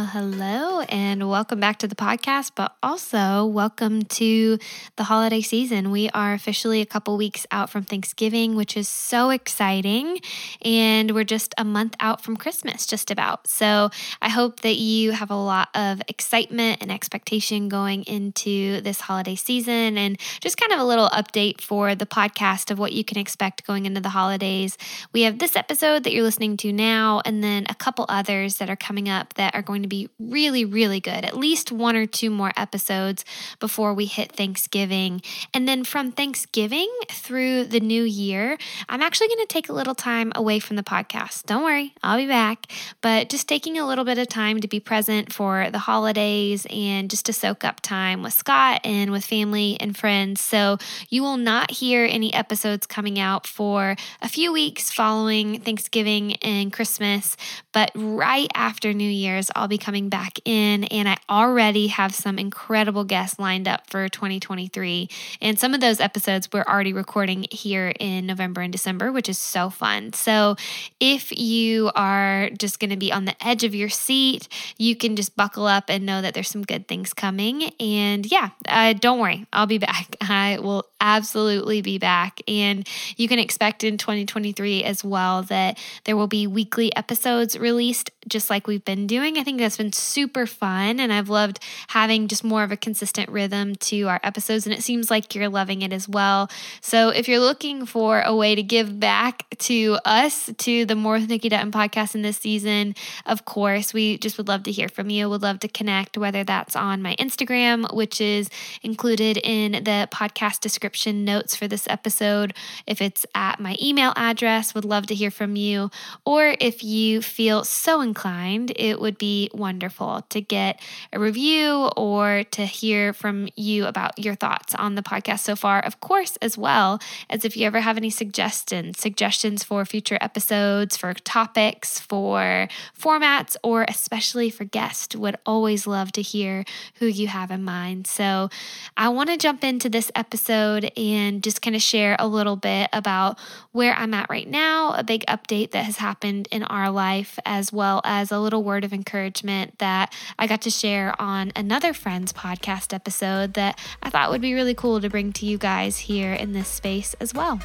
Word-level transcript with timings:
Well, 0.00 0.08
hello, 0.08 0.80
and 0.88 1.28
welcome 1.28 1.60
back 1.60 1.80
to 1.80 1.86
the 1.86 1.94
podcast, 1.94 2.52
but 2.54 2.74
also 2.82 3.44
welcome 3.44 4.02
to 4.04 4.58
the 4.96 5.04
holiday 5.04 5.42
season. 5.42 5.90
We 5.90 6.08
are 6.14 6.32
officially 6.32 6.80
a 6.80 6.86
couple 6.86 7.18
weeks 7.18 7.46
out 7.50 7.68
from 7.68 7.82
Thanksgiving, 7.82 8.56
which 8.56 8.78
is 8.78 8.88
so 8.88 9.28
exciting. 9.28 10.20
And 10.62 11.10
we're 11.10 11.24
just 11.24 11.54
a 11.58 11.64
month 11.64 11.96
out 12.00 12.22
from 12.22 12.38
Christmas, 12.38 12.86
just 12.86 13.10
about. 13.10 13.46
So 13.46 13.90
I 14.22 14.30
hope 14.30 14.60
that 14.60 14.76
you 14.76 15.10
have 15.12 15.30
a 15.30 15.36
lot 15.36 15.68
of 15.74 16.00
excitement 16.08 16.78
and 16.80 16.90
expectation 16.90 17.68
going 17.68 18.04
into 18.04 18.80
this 18.80 19.02
holiday 19.02 19.34
season, 19.34 19.98
and 19.98 20.18
just 20.40 20.56
kind 20.56 20.72
of 20.72 20.78
a 20.78 20.84
little 20.84 21.10
update 21.10 21.60
for 21.60 21.94
the 21.94 22.06
podcast 22.06 22.70
of 22.70 22.78
what 22.78 22.94
you 22.94 23.04
can 23.04 23.18
expect 23.18 23.66
going 23.66 23.84
into 23.84 24.00
the 24.00 24.08
holidays. 24.08 24.78
We 25.12 25.24
have 25.24 25.40
this 25.40 25.56
episode 25.56 26.04
that 26.04 26.14
you're 26.14 26.24
listening 26.24 26.56
to 26.56 26.72
now, 26.72 27.20
and 27.26 27.44
then 27.44 27.66
a 27.68 27.74
couple 27.74 28.06
others 28.08 28.56
that 28.56 28.70
are 28.70 28.76
coming 28.76 29.06
up 29.06 29.34
that 29.34 29.54
are 29.54 29.60
going 29.60 29.82
to 29.82 29.89
be 29.90 30.08
really, 30.18 30.64
really 30.64 31.00
good. 31.00 31.24
At 31.24 31.36
least 31.36 31.70
one 31.70 31.96
or 31.96 32.06
two 32.06 32.30
more 32.30 32.52
episodes 32.56 33.24
before 33.58 33.92
we 33.92 34.06
hit 34.06 34.32
Thanksgiving. 34.32 35.20
And 35.52 35.68
then 35.68 35.84
from 35.84 36.12
Thanksgiving 36.12 36.90
through 37.10 37.64
the 37.64 37.80
new 37.80 38.04
year, 38.04 38.56
I'm 38.88 39.02
actually 39.02 39.28
going 39.28 39.46
to 39.46 39.52
take 39.52 39.68
a 39.68 39.74
little 39.74 39.94
time 39.94 40.32
away 40.34 40.58
from 40.58 40.76
the 40.76 40.82
podcast. 40.82 41.44
Don't 41.44 41.62
worry, 41.62 41.92
I'll 42.02 42.16
be 42.16 42.26
back. 42.26 42.66
But 43.02 43.28
just 43.28 43.48
taking 43.48 43.78
a 43.78 43.86
little 43.86 44.04
bit 44.04 44.16
of 44.16 44.28
time 44.28 44.60
to 44.60 44.68
be 44.68 44.80
present 44.80 45.32
for 45.32 45.70
the 45.70 45.78
holidays 45.78 46.66
and 46.70 47.10
just 47.10 47.26
to 47.26 47.32
soak 47.32 47.64
up 47.64 47.80
time 47.80 48.22
with 48.22 48.32
Scott 48.32 48.80
and 48.84 49.10
with 49.10 49.24
family 49.24 49.76
and 49.80 49.96
friends. 49.96 50.40
So 50.40 50.78
you 51.08 51.22
will 51.22 51.36
not 51.36 51.70
hear 51.70 52.04
any 52.04 52.32
episodes 52.32 52.86
coming 52.86 53.18
out 53.18 53.46
for 53.46 53.96
a 54.22 54.28
few 54.28 54.52
weeks 54.52 54.92
following 54.92 55.60
Thanksgiving 55.60 56.36
and 56.36 56.72
Christmas. 56.72 57.36
But 57.72 57.90
right 57.94 58.50
after 58.54 58.92
New 58.92 59.08
Year's, 59.08 59.50
I'll 59.56 59.68
be 59.68 59.78
coming 59.80 60.08
back 60.08 60.38
in, 60.44 60.84
and 60.84 61.08
I 61.08 61.16
already 61.28 61.88
have 61.88 62.14
some 62.14 62.38
incredible 62.38 63.04
guests 63.04 63.38
lined 63.38 63.66
up 63.66 63.88
for 63.90 64.08
2023. 64.08 65.08
And 65.40 65.58
some 65.58 65.74
of 65.74 65.80
those 65.80 66.00
episodes 66.00 66.48
we're 66.52 66.62
already 66.62 66.92
recording 66.92 67.46
here 67.50 67.92
in 67.98 68.26
November 68.26 68.60
and 68.60 68.72
December, 68.72 69.10
which 69.10 69.28
is 69.28 69.38
so 69.38 69.70
fun. 69.70 70.12
So 70.12 70.56
if 71.00 71.36
you 71.36 71.90
are 71.94 72.50
just 72.50 72.78
going 72.78 72.90
to 72.90 72.96
be 72.96 73.12
on 73.12 73.24
the 73.24 73.34
edge 73.44 73.64
of 73.64 73.74
your 73.74 73.88
seat, 73.88 74.48
you 74.78 74.94
can 74.94 75.16
just 75.16 75.36
buckle 75.36 75.66
up 75.66 75.84
and 75.88 76.06
know 76.06 76.22
that 76.22 76.34
there's 76.34 76.48
some 76.48 76.62
good 76.62 76.86
things 76.86 77.12
coming. 77.12 77.72
And 77.80 78.30
yeah, 78.30 78.50
uh, 78.68 78.92
don't 78.92 79.18
worry, 79.18 79.46
I'll 79.52 79.66
be 79.66 79.78
back. 79.78 80.16
I 80.20 80.58
will 80.60 80.86
absolutely 81.00 81.82
be 81.82 81.98
back. 81.98 82.40
And 82.46 82.86
you 83.16 83.28
can 83.28 83.38
expect 83.38 83.84
in 83.84 83.98
2023 83.98 84.84
as 84.84 85.02
well 85.02 85.42
that 85.44 85.78
there 86.04 86.16
will 86.16 86.26
be 86.26 86.46
weekly 86.46 86.94
episodes 86.94 87.58
released, 87.58 88.10
just 88.28 88.50
like 88.50 88.66
we've 88.66 88.84
been 88.84 89.06
doing. 89.06 89.38
I 89.38 89.44
think 89.44 89.58
that's 89.70 89.76
been 89.76 89.92
super 89.92 90.46
fun. 90.46 90.98
And 90.98 91.12
I've 91.12 91.28
loved 91.28 91.60
having 91.88 92.26
just 92.26 92.42
more 92.42 92.64
of 92.64 92.72
a 92.72 92.76
consistent 92.76 93.28
rhythm 93.28 93.76
to 93.76 94.08
our 94.08 94.18
episodes. 94.24 94.66
And 94.66 94.74
it 94.74 94.82
seems 94.82 95.12
like 95.12 95.32
you're 95.32 95.48
loving 95.48 95.82
it 95.82 95.92
as 95.92 96.08
well. 96.08 96.50
So 96.80 97.10
if 97.10 97.28
you're 97.28 97.38
looking 97.38 97.86
for 97.86 98.20
a 98.20 98.34
way 98.34 98.56
to 98.56 98.64
give 98.64 98.98
back 98.98 99.48
to 99.58 99.98
us, 100.04 100.50
to 100.58 100.84
the 100.84 100.96
More 100.96 101.14
with 101.14 101.28
Nikki 101.28 101.48
Dutton 101.48 101.70
podcast 101.70 102.16
in 102.16 102.22
this 102.22 102.38
season, 102.38 102.96
of 103.26 103.44
course, 103.44 103.94
we 103.94 104.18
just 104.18 104.38
would 104.38 104.48
love 104.48 104.64
to 104.64 104.72
hear 104.72 104.88
from 104.88 105.08
you. 105.08 105.30
Would 105.30 105.42
love 105.42 105.60
to 105.60 105.68
connect, 105.68 106.18
whether 106.18 106.42
that's 106.42 106.74
on 106.74 107.00
my 107.00 107.14
Instagram, 107.20 107.94
which 107.94 108.20
is 108.20 108.50
included 108.82 109.36
in 109.36 109.84
the 109.84 110.08
podcast 110.10 110.58
description 110.58 111.24
notes 111.24 111.54
for 111.54 111.68
this 111.68 111.86
episode. 111.86 112.54
If 112.88 113.00
it's 113.00 113.24
at 113.36 113.60
my 113.60 113.76
email 113.80 114.12
address, 114.16 114.74
would 114.74 114.84
love 114.84 115.06
to 115.06 115.14
hear 115.14 115.30
from 115.30 115.54
you. 115.54 115.92
Or 116.24 116.56
if 116.60 116.82
you 116.82 117.22
feel 117.22 117.62
so 117.62 118.00
inclined, 118.00 118.72
it 118.74 119.00
would 119.00 119.16
be 119.16 119.49
wonderful 119.54 120.24
to 120.30 120.40
get 120.40 120.80
a 121.12 121.18
review 121.18 121.90
or 121.96 122.44
to 122.52 122.64
hear 122.64 123.12
from 123.12 123.48
you 123.56 123.86
about 123.86 124.18
your 124.18 124.34
thoughts 124.34 124.74
on 124.74 124.94
the 124.94 125.02
podcast 125.02 125.40
so 125.40 125.56
far. 125.56 125.80
Of 125.80 126.00
course, 126.00 126.36
as 126.42 126.56
well 126.56 127.00
as 127.28 127.44
if 127.44 127.56
you 127.56 127.66
ever 127.66 127.80
have 127.80 127.96
any 127.96 128.10
suggestions, 128.10 128.98
suggestions 128.98 129.64
for 129.64 129.84
future 129.84 130.18
episodes, 130.20 130.96
for 130.96 131.12
topics, 131.14 131.98
for 131.98 132.68
formats, 132.98 133.56
or 133.62 133.84
especially 133.88 134.50
for 134.50 134.64
guests, 134.64 135.16
would 135.16 135.36
always 135.44 135.86
love 135.86 136.12
to 136.12 136.22
hear 136.22 136.64
who 136.96 137.06
you 137.06 137.26
have 137.26 137.50
in 137.50 137.64
mind. 137.64 138.06
So 138.06 138.50
I 138.96 139.08
want 139.08 139.30
to 139.30 139.36
jump 139.36 139.64
into 139.64 139.88
this 139.88 140.10
episode 140.14 140.90
and 140.96 141.42
just 141.42 141.62
kind 141.62 141.74
of 141.74 141.82
share 141.82 142.16
a 142.18 142.26
little 142.26 142.56
bit 142.56 142.88
about 142.92 143.38
where 143.72 143.94
I'm 143.94 144.14
at 144.14 144.30
right 144.30 144.48
now, 144.48 144.92
a 144.92 145.02
big 145.02 145.24
update 145.26 145.70
that 145.72 145.84
has 145.84 145.96
happened 145.96 146.48
in 146.50 146.62
our 146.64 146.90
life, 146.90 147.38
as 147.44 147.72
well 147.72 148.00
as 148.04 148.30
a 148.30 148.38
little 148.38 148.62
word 148.62 148.84
of 148.84 148.92
encouragement 148.92 149.39
that 149.78 150.14
I 150.38 150.46
got 150.46 150.62
to 150.62 150.70
share 150.70 151.20
on 151.20 151.52
another 151.56 151.92
friend's 151.92 152.32
podcast 152.32 152.92
episode 152.94 153.54
that 153.54 153.78
I 154.02 154.10
thought 154.10 154.30
would 154.30 154.40
be 154.40 154.54
really 154.54 154.74
cool 154.74 155.00
to 155.00 155.10
bring 155.10 155.32
to 155.34 155.46
you 155.46 155.58
guys 155.58 155.98
here 155.98 156.32
in 156.32 156.52
this 156.52 156.68
space 156.68 157.14
as 157.20 157.34
well. 157.34 157.60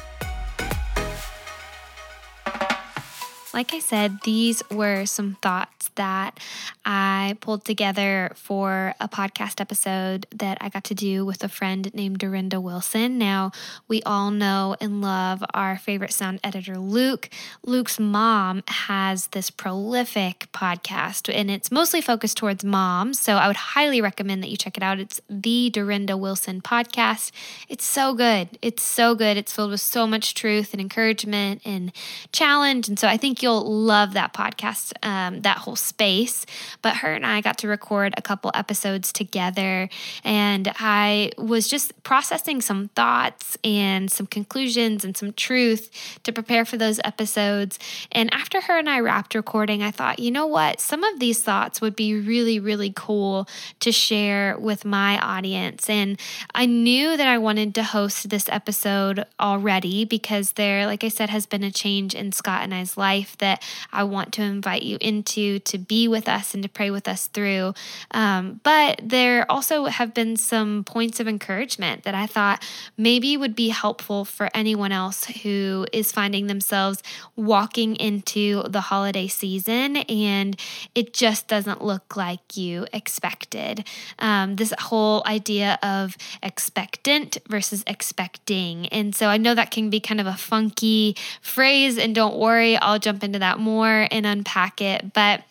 Like 3.56 3.72
I 3.72 3.78
said, 3.78 4.18
these 4.24 4.62
were 4.70 5.06
some 5.06 5.38
thoughts 5.40 5.88
that 5.94 6.38
I 6.84 7.38
pulled 7.40 7.64
together 7.64 8.32
for 8.34 8.94
a 9.00 9.08
podcast 9.08 9.62
episode 9.62 10.26
that 10.30 10.58
I 10.60 10.68
got 10.68 10.84
to 10.84 10.94
do 10.94 11.24
with 11.24 11.42
a 11.42 11.48
friend 11.48 11.90
named 11.94 12.18
Dorinda 12.18 12.60
Wilson. 12.60 13.16
Now, 13.16 13.52
we 13.88 14.02
all 14.02 14.30
know 14.30 14.76
and 14.78 15.00
love 15.00 15.42
our 15.54 15.78
favorite 15.78 16.12
sound 16.12 16.38
editor, 16.44 16.76
Luke. 16.76 17.30
Luke's 17.64 17.98
mom 17.98 18.62
has 18.68 19.28
this 19.28 19.48
prolific 19.48 20.48
podcast, 20.52 21.34
and 21.34 21.50
it's 21.50 21.72
mostly 21.72 22.02
focused 22.02 22.36
towards 22.36 22.62
moms. 22.62 23.18
So 23.18 23.36
I 23.36 23.46
would 23.46 23.56
highly 23.56 24.02
recommend 24.02 24.42
that 24.42 24.50
you 24.50 24.58
check 24.58 24.76
it 24.76 24.82
out. 24.82 25.00
It's 25.00 25.18
the 25.30 25.70
Dorinda 25.70 26.18
Wilson 26.18 26.60
podcast. 26.60 27.30
It's 27.70 27.86
so 27.86 28.12
good. 28.12 28.58
It's 28.60 28.82
so 28.82 29.14
good. 29.14 29.38
It's 29.38 29.54
filled 29.54 29.70
with 29.70 29.80
so 29.80 30.06
much 30.06 30.34
truth 30.34 30.74
and 30.74 30.80
encouragement 30.80 31.62
and 31.64 31.90
challenge. 32.32 32.86
And 32.86 32.98
so 32.98 33.08
I 33.08 33.16
think 33.16 33.42
you'll 33.42 33.45
love 33.54 34.12
that 34.14 34.32
podcast, 34.32 34.92
um, 35.02 35.42
that 35.42 35.58
whole 35.58 35.76
space. 35.76 36.46
But 36.82 36.96
her 36.98 37.12
and 37.12 37.26
I 37.26 37.40
got 37.40 37.58
to 37.58 37.68
record 37.68 38.14
a 38.16 38.22
couple 38.22 38.50
episodes 38.54 39.12
together, 39.12 39.88
and 40.24 40.72
I 40.78 41.32
was 41.38 41.68
just 41.68 42.02
processing 42.02 42.60
some 42.60 42.88
thoughts 42.88 43.56
and 43.64 44.10
some 44.10 44.26
conclusions 44.26 45.04
and 45.04 45.16
some 45.16 45.32
truth 45.32 45.90
to 46.22 46.32
prepare 46.32 46.64
for 46.64 46.76
those 46.76 47.00
episodes. 47.04 47.78
And 48.12 48.32
after 48.32 48.60
her 48.62 48.78
and 48.78 48.88
I 48.88 49.00
wrapped 49.00 49.34
recording, 49.34 49.82
I 49.82 49.90
thought, 49.90 50.18
you 50.18 50.30
know 50.30 50.46
what? 50.46 50.80
Some 50.80 51.04
of 51.04 51.18
these 51.20 51.42
thoughts 51.42 51.80
would 51.80 51.96
be 51.96 52.14
really, 52.14 52.60
really 52.60 52.92
cool 52.94 53.48
to 53.80 53.92
share 53.92 54.56
with 54.58 54.84
my 54.84 55.18
audience. 55.18 55.88
And 55.88 56.18
I 56.54 56.66
knew 56.66 57.16
that 57.16 57.26
I 57.26 57.38
wanted 57.38 57.74
to 57.76 57.82
host 57.82 58.28
this 58.28 58.48
episode 58.50 59.24
already 59.40 60.04
because 60.04 60.52
there, 60.52 60.86
like 60.86 61.04
I 61.04 61.08
said, 61.08 61.30
has 61.30 61.46
been 61.46 61.64
a 61.64 61.70
change 61.70 62.14
in 62.14 62.32
Scott 62.32 62.62
and 62.62 62.74
I's 62.74 62.96
life 62.96 63.25
that 63.38 63.62
I 63.92 64.04
want 64.04 64.32
to 64.34 64.42
invite 64.42 64.82
you 64.82 64.98
into 65.00 65.58
to 65.60 65.78
be 65.78 66.08
with 66.08 66.28
us 66.28 66.54
and 66.54 66.62
to 66.62 66.68
pray 66.68 66.90
with 66.90 67.08
us 67.08 67.26
through. 67.28 67.74
Um, 68.10 68.60
but 68.62 69.00
there 69.02 69.50
also 69.50 69.86
have 69.86 70.14
been 70.14 70.36
some 70.36 70.84
points 70.84 71.20
of 71.20 71.28
encouragement 71.28 72.04
that 72.04 72.14
I 72.14 72.26
thought 72.26 72.64
maybe 72.96 73.36
would 73.36 73.54
be 73.54 73.68
helpful 73.68 74.24
for 74.24 74.50
anyone 74.54 74.92
else 74.92 75.24
who 75.24 75.86
is 75.92 76.12
finding 76.12 76.46
themselves 76.46 77.02
walking 77.34 77.96
into 77.96 78.62
the 78.64 78.82
holiday 78.82 79.26
season 79.26 79.96
and 79.96 80.58
it 80.94 81.12
just 81.12 81.48
doesn't 81.48 81.82
look 81.82 82.16
like 82.16 82.56
you 82.56 82.86
expected. 82.92 83.86
Um, 84.18 84.56
this 84.56 84.72
whole 84.78 85.22
idea 85.26 85.78
of 85.82 86.16
expectant 86.42 87.38
versus 87.48 87.84
expecting. 87.86 88.86
And 88.88 89.14
so 89.14 89.28
I 89.28 89.36
know 89.36 89.54
that 89.54 89.70
can 89.70 89.90
be 89.90 90.00
kind 90.00 90.20
of 90.20 90.26
a 90.26 90.34
funky 90.34 91.16
phrase, 91.40 91.98
and 91.98 92.14
don't 92.14 92.36
worry, 92.36 92.76
I'll 92.76 92.98
jump 92.98 93.15
into 93.22 93.38
that 93.38 93.58
more 93.58 94.06
and 94.10 94.26
unpack 94.26 94.80
it. 94.80 95.12
But 95.12 95.42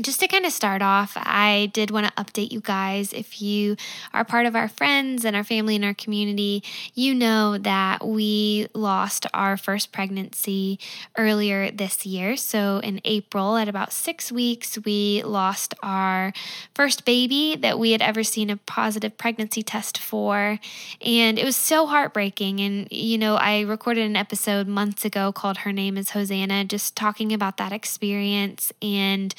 just 0.00 0.20
to 0.20 0.28
kind 0.28 0.46
of 0.46 0.52
start 0.52 0.82
off, 0.82 1.12
I 1.16 1.70
did 1.72 1.90
want 1.90 2.06
to 2.06 2.12
update 2.12 2.52
you 2.52 2.60
guys. 2.60 3.12
If 3.12 3.42
you 3.42 3.76
are 4.12 4.24
part 4.24 4.46
of 4.46 4.54
our 4.54 4.68
friends 4.68 5.24
and 5.24 5.34
our 5.34 5.44
family 5.44 5.76
and 5.76 5.84
our 5.84 5.94
community, 5.94 6.62
you 6.94 7.14
know 7.14 7.58
that 7.58 8.06
we 8.06 8.68
lost 8.74 9.26
our 9.34 9.56
first 9.56 9.92
pregnancy 9.92 10.78
earlier 11.16 11.70
this 11.70 12.06
year. 12.06 12.36
So, 12.36 12.80
in 12.82 13.00
April, 13.04 13.56
at 13.56 13.68
about 13.68 13.92
six 13.92 14.30
weeks, 14.30 14.78
we 14.84 15.22
lost 15.22 15.74
our 15.82 16.32
first 16.74 17.04
baby 17.04 17.56
that 17.56 17.78
we 17.78 17.92
had 17.92 18.02
ever 18.02 18.22
seen 18.22 18.50
a 18.50 18.56
positive 18.56 19.16
pregnancy 19.18 19.62
test 19.62 19.98
for. 19.98 20.58
And 21.04 21.38
it 21.38 21.44
was 21.44 21.56
so 21.56 21.86
heartbreaking. 21.86 22.60
And, 22.60 22.88
you 22.90 23.18
know, 23.18 23.36
I 23.36 23.60
recorded 23.60 24.04
an 24.04 24.16
episode 24.16 24.68
months 24.68 25.04
ago 25.04 25.32
called 25.32 25.58
Her 25.58 25.72
Name 25.72 25.96
is 25.96 26.10
Hosanna, 26.10 26.64
just 26.64 26.96
talking 26.96 27.32
about 27.32 27.56
that 27.56 27.72
experience 27.72 28.72
and 28.80 29.34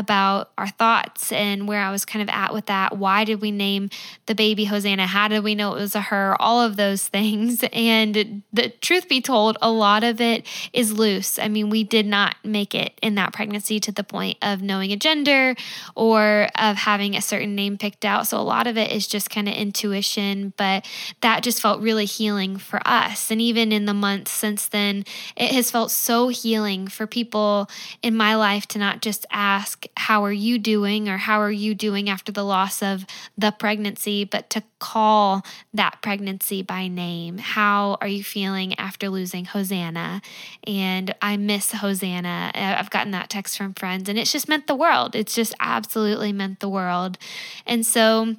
about 0.00 0.50
our 0.58 0.66
thoughts 0.66 1.30
and 1.30 1.68
where 1.68 1.80
I 1.80 1.92
was 1.92 2.04
kind 2.04 2.22
of 2.22 2.28
at 2.28 2.52
with 2.52 2.66
that. 2.66 2.96
Why 2.96 3.24
did 3.24 3.40
we 3.40 3.50
name 3.52 3.90
the 4.26 4.34
baby 4.34 4.64
Hosanna? 4.64 5.06
How 5.06 5.28
did 5.28 5.44
we 5.44 5.54
know 5.54 5.74
it 5.74 5.80
was 5.80 5.94
a 5.94 6.00
her? 6.00 6.34
All 6.40 6.60
of 6.60 6.76
those 6.76 7.06
things. 7.20 7.62
And 7.72 8.42
the 8.52 8.70
truth 8.80 9.08
be 9.08 9.20
told, 9.20 9.58
a 9.62 9.70
lot 9.70 10.02
of 10.02 10.20
it 10.20 10.46
is 10.72 10.92
loose. 10.92 11.38
I 11.38 11.48
mean, 11.48 11.70
we 11.70 11.84
did 11.84 12.06
not 12.06 12.34
make 12.42 12.74
it 12.74 12.98
in 13.02 13.14
that 13.16 13.32
pregnancy 13.32 13.78
to 13.80 13.92
the 13.92 14.02
point 14.02 14.38
of 14.42 14.62
knowing 14.62 14.90
a 14.90 14.96
gender 14.96 15.54
or 15.94 16.48
of 16.56 16.76
having 16.76 17.14
a 17.14 17.22
certain 17.22 17.54
name 17.54 17.76
picked 17.76 18.04
out. 18.04 18.26
So 18.26 18.38
a 18.38 18.42
lot 18.42 18.66
of 18.66 18.78
it 18.78 18.90
is 18.90 19.06
just 19.06 19.30
kind 19.30 19.48
of 19.48 19.54
intuition, 19.54 20.54
but 20.56 20.86
that 21.20 21.42
just 21.42 21.60
felt 21.60 21.82
really 21.82 22.06
healing 22.06 22.56
for 22.56 22.80
us. 22.86 23.30
And 23.30 23.40
even 23.40 23.70
in 23.70 23.84
the 23.84 23.94
months 23.94 24.32
since 24.32 24.66
then, 24.66 25.04
it 25.36 25.50
has 25.52 25.70
felt 25.70 25.90
so 25.90 26.28
healing 26.28 26.88
for 26.88 27.06
people 27.06 27.68
in 28.02 28.16
my 28.16 28.34
life 28.34 28.66
to 28.68 28.78
not 28.78 29.02
just 29.02 29.26
ask, 29.30 29.84
How 29.96 30.24
are 30.24 30.32
you 30.32 30.58
doing? 30.58 31.08
or 31.08 31.16
How 31.16 31.40
are 31.40 31.50
you 31.50 31.74
doing 31.74 32.08
after 32.08 32.32
the 32.32 32.44
loss 32.44 32.82
of 32.82 33.06
the 33.36 33.50
pregnancy, 33.50 34.24
but 34.24 34.50
to 34.50 34.62
call 34.78 35.44
that 35.72 36.02
pregnancy 36.02 36.62
by 36.62 36.88
name. 36.88 37.38
How 37.38 37.98
are 38.00 38.08
you 38.08 38.24
feeling 38.24 38.78
after 38.78 39.08
losing 39.08 39.44
Hosanna? 39.44 40.22
And 40.66 41.14
I 41.22 41.36
miss 41.36 41.72
Hosanna. 41.72 42.50
Uh, 42.54 42.76
I've 42.78 42.90
gotten 42.90 43.12
that 43.12 43.30
text 43.30 43.56
from 43.56 43.74
friends, 43.74 44.08
and 44.08 44.18
it's 44.18 44.32
just 44.32 44.48
meant 44.48 44.66
the 44.66 44.74
world. 44.74 45.14
It's 45.14 45.34
just 45.34 45.54
absolutely 45.60 46.32
meant 46.32 46.60
the 46.60 46.68
world. 46.68 47.18
And 47.66 47.86
so, 47.86 48.36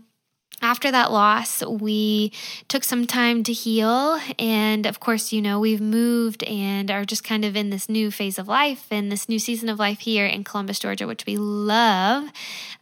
after 0.62 0.92
that 0.92 1.12
loss, 1.12 1.64
we 1.66 2.32
took 2.68 2.84
some 2.84 3.08
time 3.08 3.44
to 3.44 3.54
heal. 3.54 4.20
And 4.38 4.86
of 4.86 5.00
course, 5.00 5.34
you 5.34 5.42
know, 5.42 5.60
we've 5.60 5.82
moved 5.82 6.44
and 6.44 6.92
are 6.92 7.04
just 7.04 7.24
kind 7.24 7.44
of 7.44 7.56
in 7.56 7.72
this 7.72 7.90
new 7.90 8.12
phase 8.12 8.38
of 8.38 8.48
life 8.48 8.86
and 8.92 9.12
this 9.12 9.28
new 9.28 9.40
season 9.40 9.70
of 9.70 9.80
life 9.80 10.00
here 10.00 10.26
in 10.26 10.44
Columbus, 10.44 10.80
Georgia, 10.80 11.08
which 11.08 11.26
we 11.26 11.38
love. 11.38 12.30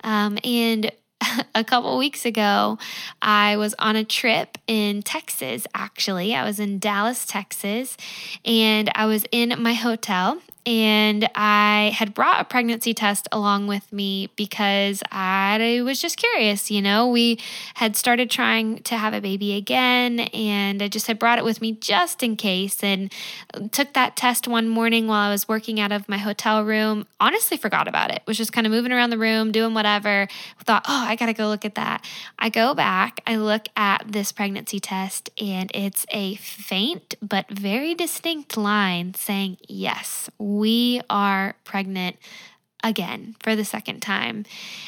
Um, 0.03 0.37
and 0.43 0.91
a 1.55 1.63
couple 1.63 1.97
weeks 1.97 2.25
ago, 2.25 2.77
I 3.21 3.57
was 3.57 3.75
on 3.79 3.95
a 3.95 4.03
trip 4.03 4.57
in 4.67 5.01
Texas, 5.01 5.65
actually. 5.73 6.35
I 6.35 6.43
was 6.43 6.59
in 6.59 6.79
Dallas, 6.79 7.25
Texas, 7.25 7.97
and 8.45 8.91
I 8.95 9.05
was 9.05 9.25
in 9.31 9.55
my 9.61 9.73
hotel 9.73 10.41
and 10.69 11.27
I 11.33 11.91
had 11.95 12.13
brought 12.13 12.39
a 12.39 12.43
pregnancy 12.43 12.93
test 12.93 13.27
along 13.31 13.65
with 13.65 13.91
me 13.91 14.29
because 14.35 15.01
I 15.11 15.81
was 15.83 15.99
just 15.99 16.15
curious. 16.15 16.69
You 16.69 16.79
know, 16.83 17.07
we 17.07 17.39
had 17.73 17.95
started 17.95 18.29
trying 18.29 18.83
to 18.83 18.95
have 18.95 19.15
a 19.15 19.19
baby 19.19 19.55
again, 19.55 20.19
and 20.19 20.83
I 20.83 20.87
just 20.87 21.07
had 21.07 21.17
brought 21.17 21.39
it 21.39 21.43
with 21.43 21.59
me 21.59 21.71
just 21.71 22.21
in 22.21 22.35
case. 22.35 22.83
And 22.83 23.11
took 23.71 23.93
that 23.93 24.15
test 24.15 24.47
one 24.47 24.69
morning 24.69 25.07
while 25.07 25.27
I 25.27 25.31
was 25.31 25.47
working 25.47 25.79
out 25.79 25.91
of 25.91 26.07
my 26.07 26.19
hotel 26.19 26.63
room. 26.63 27.07
Honestly, 27.19 27.57
forgot 27.57 27.87
about 27.87 28.11
it. 28.11 28.21
Was 28.27 28.37
just 28.37 28.53
kind 28.53 28.67
of 28.67 28.71
moving 28.71 28.91
around 28.91 29.09
the 29.09 29.17
room, 29.17 29.51
doing 29.51 29.73
whatever. 29.73 30.27
Thought, 30.63 30.85
oh, 30.87 31.05
I 31.07 31.15
gotta 31.15 31.33
go 31.33 31.47
look 31.47 31.65
at 31.65 31.73
that. 31.75 32.05
I 32.37 32.49
go 32.49 32.75
back, 32.75 33.21
I 33.25 33.37
look 33.37 33.67
at 33.75 34.03
this 34.07 34.31
pregnancy 34.31 34.79
test, 34.79 35.31
and 35.41 35.71
it's 35.73 36.05
a 36.11 36.35
faint 36.35 37.15
but 37.23 37.49
very 37.49 37.95
distinct 37.95 38.55
line 38.55 39.15
saying 39.15 39.57
yes 39.67 40.29
we 40.59 41.01
are 41.09 41.55
pregnant 41.63 42.17
again 42.83 43.35
for 43.39 43.55
the 43.55 43.65
second 43.65 44.01
time. 44.01 44.45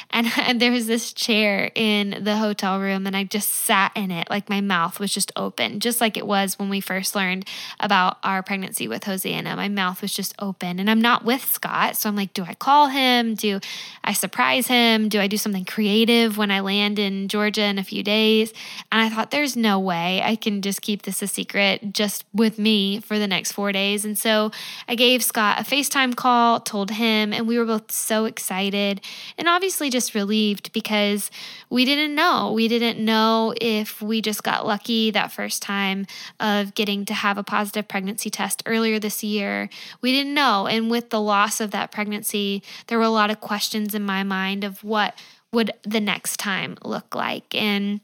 And, 0.10 0.28
and, 0.38 0.62
there 0.62 0.72
was 0.72 0.88
this 0.88 1.12
chair 1.14 1.72
in 1.74 2.24
the 2.24 2.38
hotel 2.38 2.80
room, 2.80 3.08
and 3.08 3.16
I 3.16 3.24
just 3.24 3.50
sat 3.50 3.92
in 3.96 4.12
it 4.12 4.30
like 4.30 4.50
my 4.50 4.62
mouth 4.62 5.00
was 5.00 5.14
just 5.14 5.32
open, 5.36 5.80
just 5.80 6.00
like 6.00 6.18
it 6.18 6.28
was 6.28 6.60
when 6.60 6.70
we 6.70 6.82
first 6.82 7.16
learned 7.16 7.46
about 7.80 8.18
our 8.24 8.44
pregnancy 8.44 8.88
with 8.88 9.06
Hosanna. 9.06 9.56
My 9.56 9.70
mouth 9.70 10.02
was 10.02 10.14
just 10.14 10.36
open, 10.38 10.80
and 10.80 10.90
I'm 10.90 11.02
not 11.02 11.26
with 11.26 11.44
Scott. 11.46 11.96
So 11.98 12.10
I'm 12.10 12.16
like, 12.16 12.34
do 12.34 12.44
I 12.44 12.54
call 12.54 12.88
him? 12.88 13.36
Do 13.36 13.60
I 14.04 14.14
surprise 14.14 14.68
him? 14.68 15.10
Do 15.10 15.20
I 15.20 15.28
do 15.28 15.38
something 15.38 15.66
creative 15.66 16.38
when 16.38 16.52
I 16.52 16.60
land 16.60 17.00
in 17.00 17.28
Georgia 17.28 17.64
in 17.64 17.80
a 17.80 17.84
few 17.84 18.04
days? 18.04 18.54
And 18.92 19.02
I 19.02 19.10
thought, 19.10 19.32
there's 19.32 19.56
no 19.56 19.80
way 19.80 20.22
I 20.22 20.36
can 20.36 20.62
just 20.62 20.82
keep 20.82 21.04
this 21.04 21.22
a 21.22 21.28
secret 21.28 21.94
just 21.94 22.26
with 22.34 22.60
me 22.60 23.00
for 23.00 23.18
the 23.18 23.28
next 23.28 23.54
four 23.54 23.72
days. 23.72 24.06
And 24.06 24.18
so 24.18 24.52
I 24.88 24.96
gave 24.96 25.24
Scott 25.24 25.60
a 25.60 25.64
FaceTime 25.64 26.16
call, 26.16 26.60
told 26.60 26.92
him, 26.92 27.34
and 27.34 27.48
we 27.48 27.58
were 27.58 27.66
both 27.66 27.81
both 27.82 27.92
so 27.92 28.26
excited 28.26 29.02
and 29.38 29.48
obviously 29.48 29.90
just 29.90 30.16
relieved 30.16 30.72
because 30.74 31.32
we 31.70 31.86
didn't 31.86 32.16
know. 32.16 32.52
We 32.54 32.68
didn't 32.68 33.04
know 33.04 33.54
if 33.60 34.02
we 34.02 34.22
just 34.22 34.44
got 34.44 34.66
lucky 34.66 35.12
that 35.12 35.32
first 35.32 35.62
time 35.62 36.06
of 36.40 36.74
getting 36.76 37.06
to 37.06 37.14
have 37.14 37.38
a 37.38 37.44
positive 37.44 37.88
pregnancy 37.88 38.30
test 38.30 38.64
earlier 38.66 39.00
this 39.00 39.24
year. 39.24 39.70
We 40.02 40.12
didn't 40.12 40.34
know. 40.34 40.68
And 40.68 40.92
with 40.92 41.10
the 41.10 41.22
loss 41.22 41.60
of 41.60 41.72
that 41.72 41.92
pregnancy, 41.92 42.64
there 42.88 42.98
were 42.98 43.04
a 43.04 43.10
lot 43.10 43.32
of 43.32 43.42
questions 43.42 43.96
in 43.96 44.04
my 44.04 44.24
mind 44.24 44.64
of 44.64 44.84
what 44.84 45.16
would 45.52 45.72
the 45.84 46.00
next 46.00 46.38
time 46.38 46.78
look 46.84 47.16
like. 47.16 47.54
And 47.56 48.02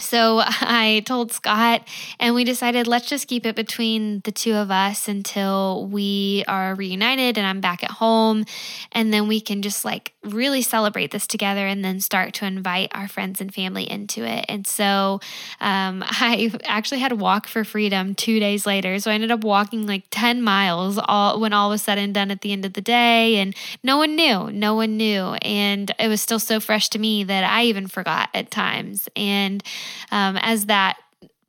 so 0.00 0.40
I 0.44 1.02
told 1.06 1.32
Scott, 1.32 1.86
and 2.18 2.34
we 2.34 2.44
decided 2.44 2.86
let's 2.86 3.08
just 3.08 3.28
keep 3.28 3.46
it 3.46 3.54
between 3.54 4.20
the 4.20 4.32
two 4.32 4.54
of 4.54 4.70
us 4.70 5.08
until 5.08 5.86
we 5.86 6.44
are 6.48 6.74
reunited 6.74 7.38
and 7.38 7.46
I'm 7.46 7.60
back 7.60 7.82
at 7.84 7.90
home. 7.92 8.44
And 8.92 9.12
then 9.12 9.28
we 9.28 9.40
can 9.40 9.62
just 9.62 9.84
like 9.84 10.12
really 10.22 10.62
celebrate 10.62 11.10
this 11.10 11.26
together 11.26 11.66
and 11.66 11.84
then 11.84 12.00
start 12.00 12.34
to 12.34 12.46
invite 12.46 12.90
our 12.94 13.08
friends 13.08 13.40
and 13.40 13.54
family 13.54 13.90
into 13.90 14.24
it. 14.24 14.44
And 14.48 14.66
so 14.66 15.20
um, 15.60 16.04
I 16.06 16.52
actually 16.64 17.00
had 17.00 17.12
a 17.12 17.16
walk 17.16 17.46
for 17.46 17.64
freedom 17.64 18.14
two 18.14 18.40
days 18.40 18.66
later. 18.66 18.98
So 18.98 19.10
I 19.10 19.14
ended 19.14 19.30
up 19.30 19.44
walking 19.44 19.86
like 19.86 20.04
10 20.10 20.42
miles 20.42 20.98
all 21.02 21.40
when 21.40 21.52
all 21.52 21.70
was 21.70 21.82
said 21.82 21.98
and 21.98 22.12
done 22.12 22.30
at 22.30 22.42
the 22.42 22.52
end 22.52 22.64
of 22.64 22.74
the 22.74 22.80
day. 22.80 23.36
And 23.36 23.54
no 23.82 23.96
one 23.96 24.16
knew, 24.16 24.50
no 24.50 24.74
one 24.74 24.96
knew. 24.96 25.34
And 25.42 25.94
it 25.98 26.08
was 26.08 26.20
still 26.20 26.38
so 26.38 26.60
fresh 26.60 26.88
to 26.90 26.98
me 26.98 27.24
that 27.24 27.44
I 27.44 27.64
even 27.64 27.86
forgot 27.86 28.28
at 28.34 28.50
times. 28.50 29.08
And 29.16 29.62
um, 30.10 30.36
as 30.40 30.66
that 30.66 30.96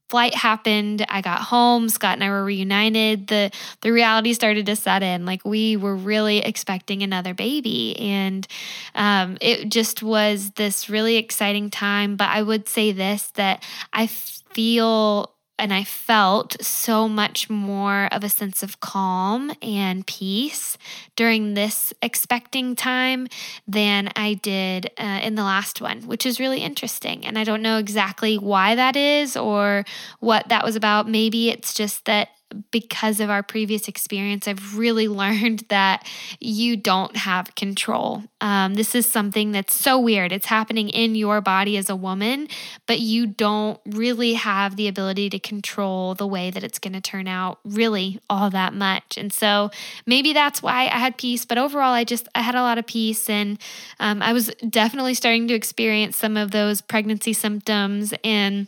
flight 0.09 0.35
happened 0.35 1.05
i 1.07 1.21
got 1.21 1.39
home 1.39 1.87
scott 1.87 2.15
and 2.15 2.23
i 2.23 2.29
were 2.29 2.43
reunited. 2.43 3.27
The 3.27 3.49
the 3.79 3.91
reality 3.91 4.33
started 4.33 4.65
to 4.65 4.75
set 4.75 5.03
in. 5.03 5.25
Like 5.25 5.45
we 5.45 5.77
were 5.77 5.95
really 5.95 6.39
expecting 6.39 7.01
another 7.01 7.33
baby. 7.33 7.97
And 7.97 8.45
um, 8.93 9.37
it 9.39 9.69
just 9.69 10.03
was 10.03 10.51
this 10.51 10.89
really 10.89 11.15
exciting 11.15 11.69
time. 11.69 12.17
But 12.17 12.29
i 12.29 12.41
would 12.41 12.67
say 12.67 12.91
this 12.91 13.27
that 13.35 13.63
i 13.93 14.07
feel 14.07 15.31
and 15.61 15.71
I 15.71 15.83
felt 15.83 16.57
so 16.59 17.07
much 17.07 17.47
more 17.47 18.09
of 18.11 18.23
a 18.23 18.29
sense 18.29 18.63
of 18.63 18.79
calm 18.79 19.51
and 19.61 20.05
peace 20.07 20.75
during 21.15 21.53
this 21.53 21.93
expecting 22.01 22.75
time 22.75 23.27
than 23.67 24.09
I 24.15 24.33
did 24.33 24.89
uh, 24.97 25.19
in 25.21 25.35
the 25.35 25.43
last 25.43 25.79
one, 25.79 26.07
which 26.07 26.25
is 26.25 26.39
really 26.39 26.61
interesting. 26.61 27.27
And 27.27 27.37
I 27.37 27.43
don't 27.43 27.61
know 27.61 27.77
exactly 27.77 28.39
why 28.39 28.73
that 28.73 28.95
is 28.95 29.37
or 29.37 29.85
what 30.19 30.49
that 30.49 30.65
was 30.65 30.75
about. 30.75 31.07
Maybe 31.07 31.51
it's 31.51 31.75
just 31.75 32.05
that 32.05 32.29
because 32.71 33.19
of 33.19 33.29
our 33.29 33.43
previous 33.43 33.87
experience, 33.87 34.47
I've 34.47 34.77
really 34.77 35.07
learned 35.21 35.65
that 35.69 36.07
you 36.39 36.77
don't 36.77 37.15
have 37.15 37.55
control. 37.55 38.23
Um, 38.41 38.73
this 38.73 38.95
is 38.95 39.09
something 39.11 39.51
that's 39.51 39.79
so 39.79 39.99
weird. 39.99 40.31
It's 40.31 40.47
happening 40.47 40.89
in 40.89 41.15
your 41.15 41.41
body 41.41 41.77
as 41.77 41.89
a 41.89 41.95
woman, 41.95 42.47
but 42.87 42.99
you 42.99 43.27
don't 43.27 43.79
really 43.85 44.33
have 44.33 44.75
the 44.75 44.87
ability 44.87 45.29
to 45.29 45.39
control 45.39 46.15
the 46.15 46.27
way 46.27 46.49
that 46.49 46.63
it's 46.63 46.79
going 46.79 46.93
to 46.93 47.01
turn 47.01 47.27
out 47.27 47.59
really 47.63 48.19
all 48.29 48.49
that 48.49 48.73
much. 48.73 49.17
And 49.17 49.31
so 49.31 49.69
maybe 50.05 50.33
that's 50.33 50.63
why 50.63 50.83
I 50.83 50.97
had 50.97 51.17
peace. 51.17 51.45
But 51.45 51.57
overall, 51.57 51.93
I 51.93 52.03
just 52.03 52.27
I 52.33 52.41
had 52.41 52.55
a 52.55 52.61
lot 52.61 52.77
of 52.77 52.87
peace, 52.87 53.29
and 53.29 53.59
um, 53.99 54.21
I 54.21 54.33
was 54.33 54.47
definitely 54.67 55.13
starting 55.13 55.47
to 55.47 55.53
experience 55.53 56.17
some 56.17 56.37
of 56.37 56.51
those 56.51 56.81
pregnancy 56.81 57.33
symptoms 57.33 58.13
and 58.23 58.67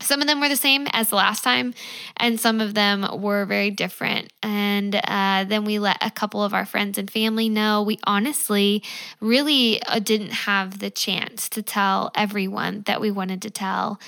some 0.00 0.20
of 0.20 0.26
them 0.26 0.40
were 0.40 0.48
the 0.48 0.56
same 0.56 0.86
as 0.92 1.08
the 1.08 1.16
last 1.16 1.44
time, 1.44 1.72
and 2.16 2.38
some 2.38 2.60
of 2.60 2.74
them 2.74 3.06
were 3.22 3.44
very 3.44 3.70
different. 3.70 4.32
And 4.42 4.94
uh, 4.96 5.44
then 5.44 5.64
we 5.64 5.78
let 5.78 5.98
a 6.00 6.10
couple 6.10 6.42
of 6.42 6.52
our 6.52 6.66
friends 6.66 6.98
and 6.98 7.10
family 7.10 7.48
know. 7.48 7.82
We 7.82 7.98
honestly 8.04 8.82
really 9.20 9.82
uh, 9.84 10.00
didn't 10.00 10.32
have 10.32 10.80
the 10.80 10.90
chance 10.90 11.48
to 11.50 11.62
tell 11.62 12.10
everyone 12.14 12.82
that 12.86 13.00
we 13.00 13.10
wanted 13.10 13.40
to 13.42 13.50
tell 13.50 13.98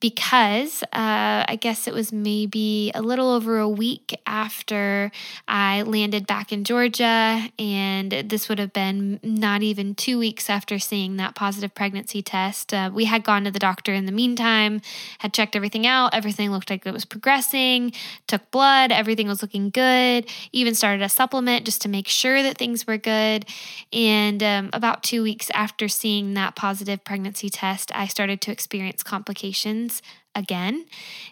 because 0.00 0.82
uh, 0.84 1.44
I 1.46 1.58
guess 1.60 1.86
it 1.86 1.92
was 1.92 2.10
maybe 2.10 2.90
a 2.94 3.02
little 3.02 3.30
over 3.30 3.58
a 3.58 3.68
week 3.68 4.18
after 4.26 5.12
I 5.46 5.82
landed 5.82 6.26
back 6.26 6.52
in 6.52 6.64
Georgia. 6.64 7.48
And 7.58 8.10
this 8.10 8.48
would 8.48 8.58
have 8.58 8.72
been 8.72 9.20
not 9.22 9.62
even 9.62 9.94
two 9.94 10.18
weeks 10.18 10.48
after 10.48 10.78
seeing 10.78 11.16
that 11.18 11.34
positive 11.34 11.74
pregnancy 11.74 12.22
test. 12.22 12.72
Uh, 12.72 12.90
we 12.92 13.04
had 13.04 13.22
gone 13.24 13.44
to 13.44 13.50
the 13.50 13.58
doctor 13.58 13.92
in 13.92 14.06
the 14.06 14.12
meantime, 14.12 14.80
had 15.18 15.34
checked 15.34 15.54
everything 15.54 15.86
out. 15.86 16.14
Everything 16.14 16.50
looked 16.50 16.70
like 16.70 16.86
it 16.86 16.94
was 16.94 17.04
progressing, 17.04 17.92
took 18.26 18.50
blood, 18.50 18.90
everything 18.90 19.28
was 19.28 19.42
looking 19.42 19.68
good, 19.68 20.26
even 20.52 20.74
started 20.74 21.02
a 21.02 21.10
supplement 21.10 21.66
just 21.66 21.82
to 21.82 21.88
make 21.88 22.08
sure 22.08 22.42
that 22.42 22.56
things 22.56 22.86
were 22.86 22.96
good. 22.96 23.44
And 23.92 24.42
um, 24.42 24.70
about 24.72 25.02
two 25.02 25.22
weeks 25.22 25.50
after 25.52 25.88
seeing 25.88 26.32
that 26.34 26.56
positive 26.56 27.04
pregnancy 27.04 27.50
test, 27.50 27.92
I 27.94 28.06
started 28.06 28.40
to 28.42 28.50
experience 28.50 29.02
complications 29.02 29.89
again. 30.34 30.86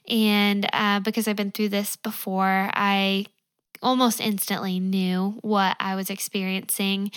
And 0.09 0.69
uh, 0.73 1.00
because 1.00 1.29
I've 1.29 1.37
been 1.37 1.53
through 1.53 1.71
this 1.71 1.97
before, 1.97 2.71
I 2.73 3.27
almost 3.83 4.21
instantly 4.21 4.81
knew 4.81 5.38
what 5.43 5.77
I 5.79 5.95
was 5.95 6.11
experiencing. 6.11 7.11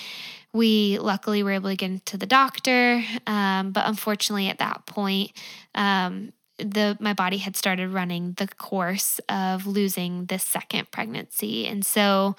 We 0.53 0.99
luckily 0.99 1.43
were 1.43 1.51
able 1.51 1.69
to 1.69 1.75
get 1.75 1.91
into 1.91 2.17
the 2.17 2.25
doctor, 2.25 3.03
um, 3.25 3.71
but 3.71 3.87
unfortunately, 3.87 4.49
at 4.49 4.59
that 4.59 4.85
point, 4.85 5.31
um, 5.73 6.33
the 6.57 6.97
my 6.99 7.13
body 7.13 7.37
had 7.37 7.55
started 7.55 7.89
running 7.89 8.33
the 8.33 8.47
course 8.47 9.19
of 9.29 9.65
losing 9.65 10.25
this 10.25 10.43
second 10.43 10.91
pregnancy, 10.91 11.65
and 11.65 11.85
so 11.85 12.35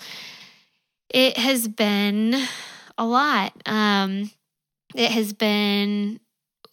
it 1.09 1.37
has 1.37 1.67
been 1.67 2.37
a 2.97 3.05
lot. 3.05 3.53
Um, 3.67 4.31
it 4.95 5.11
has 5.11 5.33
been 5.33 6.21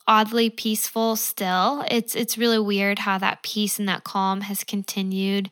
oddly 0.09 0.49
peaceful 0.49 1.15
still. 1.15 1.85
It's 1.89 2.15
it's 2.15 2.37
really 2.37 2.59
weird 2.59 2.99
how 2.99 3.19
that 3.19 3.43
peace 3.43 3.79
and 3.79 3.87
that 3.87 4.03
calm 4.03 4.41
has 4.41 4.63
continued 4.65 5.49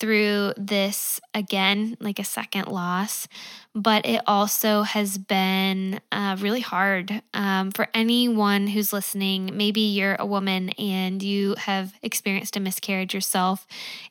through 0.00 0.54
this 0.56 1.20
again, 1.34 1.94
like 2.00 2.18
a 2.18 2.24
second 2.24 2.68
loss, 2.68 3.28
but 3.74 4.06
it 4.06 4.22
also 4.26 4.80
has 4.80 5.18
been 5.18 6.00
uh, 6.10 6.36
really 6.40 6.62
hard 6.62 7.22
um, 7.34 7.70
for 7.70 7.86
anyone 7.92 8.66
who's 8.66 8.94
listening. 8.94 9.50
Maybe 9.52 9.82
you're 9.82 10.16
a 10.18 10.24
woman 10.24 10.70
and 10.70 11.22
you 11.22 11.54
have 11.58 11.92
experienced 12.02 12.56
a 12.56 12.60
miscarriage 12.60 13.12
yourself. 13.12 13.66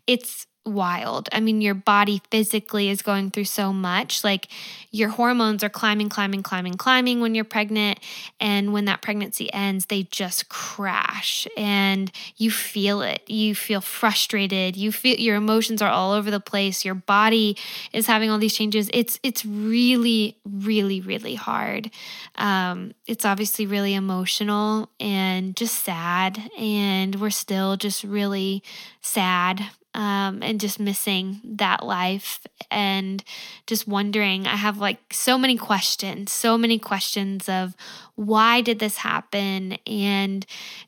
It's 0.05 0.45
wild. 0.69 1.29
I 1.31 1.39
mean, 1.39 1.61
your 1.61 1.73
body 1.73 2.21
physically 2.31 2.89
is 2.89 3.01
going 3.01 3.31
through 3.31 3.45
so 3.45 3.73
much. 3.73 4.23
Like 4.23 4.47
your 4.91 5.09
hormones 5.09 5.63
are 5.63 5.69
climbing, 5.69 6.09
climbing, 6.09 6.43
climbing, 6.43 6.75
climbing 6.75 7.19
when 7.19 7.35
you're 7.35 7.43
pregnant. 7.43 7.99
And 8.39 8.71
when 8.73 8.85
that 8.85 9.01
pregnancy 9.01 9.51
ends, 9.53 9.87
they 9.87 10.03
just 10.03 10.49
crash 10.49 11.47
and 11.57 12.11
you 12.37 12.51
feel 12.51 13.01
it. 13.01 13.29
You 13.29 13.55
feel 13.55 13.81
frustrated. 13.81 14.77
You 14.77 14.91
feel 14.91 15.17
your 15.17 15.35
emotions 15.35 15.81
are 15.81 15.91
all 15.91 16.13
over 16.13 16.31
the 16.31 16.39
place. 16.39 16.85
Your 16.85 16.95
body 16.95 17.57
is 17.91 18.07
having 18.07 18.29
all 18.29 18.37
these 18.37 18.55
changes. 18.55 18.89
It's 18.93 19.19
it's 19.23 19.45
really, 19.45 20.37
really, 20.45 21.01
really 21.01 21.35
hard. 21.35 21.91
Um, 22.35 22.93
it's 23.07 23.25
obviously 23.25 23.65
really 23.65 23.93
emotional 23.93 24.89
and 24.99 25.55
just 25.55 25.83
sad. 25.83 26.49
And 26.57 27.15
we're 27.15 27.29
still 27.29 27.77
just 27.77 28.03
really 28.03 28.63
sad 29.01 29.69
um, 29.93 30.43
and 30.43 30.59
just 30.59 30.79
missing 30.79 31.41
that 31.43 31.85
life 31.85 32.45
and 32.69 33.23
just 33.65 33.87
wondering. 33.87 34.45
I 34.45 34.55
have 34.55 34.77
like 34.77 34.99
so 35.11 35.37
many 35.37 35.57
questions, 35.57 36.31
so 36.31 36.57
many 36.57 36.77
questions 36.77 37.49
of 37.49 37.75
why 38.15 38.61
did 38.61 38.79
this 38.79 38.97
happen 38.97 39.73
and 39.87 40.45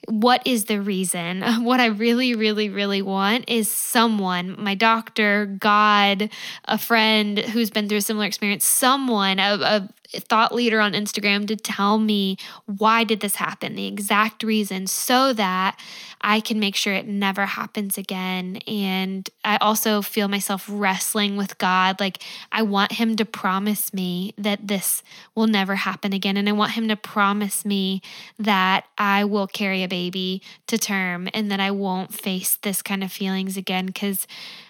what 0.07 0.45
is 0.45 0.65
the 0.65 0.81
reason? 0.81 1.41
What 1.71 1.79
I 1.79 1.85
really, 1.85 2.33
really, 2.33 2.69
really 2.69 3.01
want 3.01 3.45
is 3.47 3.71
someone, 3.71 4.61
my 4.61 4.75
doctor, 4.75 5.45
God, 5.45 6.29
a 6.65 6.77
friend 6.77 7.37
who's 7.39 7.69
been 7.69 7.87
through 7.87 7.99
a 7.99 8.01
similar 8.01 8.25
experience, 8.25 8.65
someone, 8.65 9.39
a, 9.39 9.53
a 9.61 9.89
thought 10.13 10.53
leader 10.53 10.81
on 10.81 10.93
Instagram 10.93 11.47
to 11.47 11.55
tell 11.55 11.97
me 11.97 12.37
why 12.65 13.03
did 13.03 13.21
this 13.21 13.35
happen, 13.35 13.75
the 13.75 13.87
exact 13.87 14.43
reason, 14.43 14.87
so 14.87 15.33
that 15.33 15.79
I 16.21 16.39
can 16.39 16.59
make 16.59 16.75
sure 16.75 16.93
it 16.93 17.07
never 17.07 17.45
happens 17.45 17.97
again. 17.97 18.57
And 18.67 19.29
I 19.43 19.57
also 19.57 20.01
feel 20.01 20.27
myself 20.27 20.65
wrestling 20.69 21.37
with 21.37 21.57
God. 21.57 21.99
Like, 21.99 22.21
I 22.51 22.61
want 22.61 22.93
Him 22.93 23.15
to 23.15 23.25
promise 23.25 23.93
me 23.93 24.33
that 24.37 24.67
this 24.67 25.01
will 25.35 25.47
never 25.47 25.75
happen 25.75 26.13
again. 26.13 26.37
And 26.37 26.47
I 26.47 26.53
want 26.53 26.73
Him 26.73 26.87
to 26.89 26.95
promise 26.95 27.65
me 27.65 28.01
that 28.37 28.85
I 28.97 29.23
will 29.23 29.47
carry 29.47 29.83
a 29.83 29.87
baby 29.87 30.41
to 30.67 30.77
term 30.77 31.27
and 31.33 31.51
that 31.51 31.59
I 31.59 31.71
won't 31.71 32.13
face 32.13 32.57
this 32.61 32.81
kind 32.81 33.03
of 33.03 33.11
feelings 33.11 33.57
again. 33.57 33.87
Because 33.87 34.27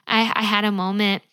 I, 0.08 0.32
I 0.36 0.44
had 0.44 0.64
a 0.64 0.72
moment 0.72 1.24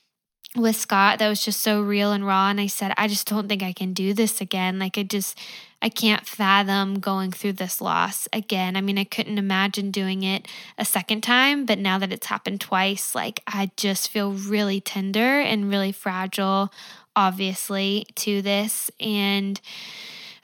with 0.59 0.77
Scott 0.77 1.19
that 1.19 1.29
was 1.29 1.45
just 1.45 1.61
so 1.61 1.81
real 1.81 2.13
and 2.13 2.27
raw. 2.27 2.49
And 2.49 2.61
I 2.61 2.67
said, 2.67 2.93
I 2.97 3.09
just 3.09 3.27
don't 3.27 3.49
think 3.49 3.63
I 3.63 3.73
can 3.73 3.93
do 3.93 4.13
this 4.13 4.41
again. 4.41 4.79
Like, 4.79 4.99
I 4.99 5.03
just, 5.03 5.39
I 5.81 5.89
can't 5.89 6.27
fathom 6.27 6.99
going 7.01 7.33
through 7.33 7.55
this 7.55 7.81
loss 7.81 8.29
again. 8.33 8.77
I 8.77 8.81
mean, 8.81 8.99
I 8.99 9.05
couldn't 9.05 9.39
imagine 9.39 9.91
doing 9.91 10.23
it 10.23 10.47
a 10.77 10.85
second 10.85 11.23
time, 11.23 11.67
but 11.67 11.79
now 11.79 11.99
that 11.99 12.13
it's 12.13 12.27
happened 12.27 12.61
twice, 12.61 13.15
like, 13.15 13.43
I 13.47 13.71
just 13.77 14.09
feel 14.09 14.33
really 14.33 14.81
tender 14.81 15.41
and 15.41 15.71
really 15.71 15.93
fragile, 15.93 16.73
obviously, 17.15 18.07
to 18.17 18.43
this. 18.43 18.91
And, 19.01 19.61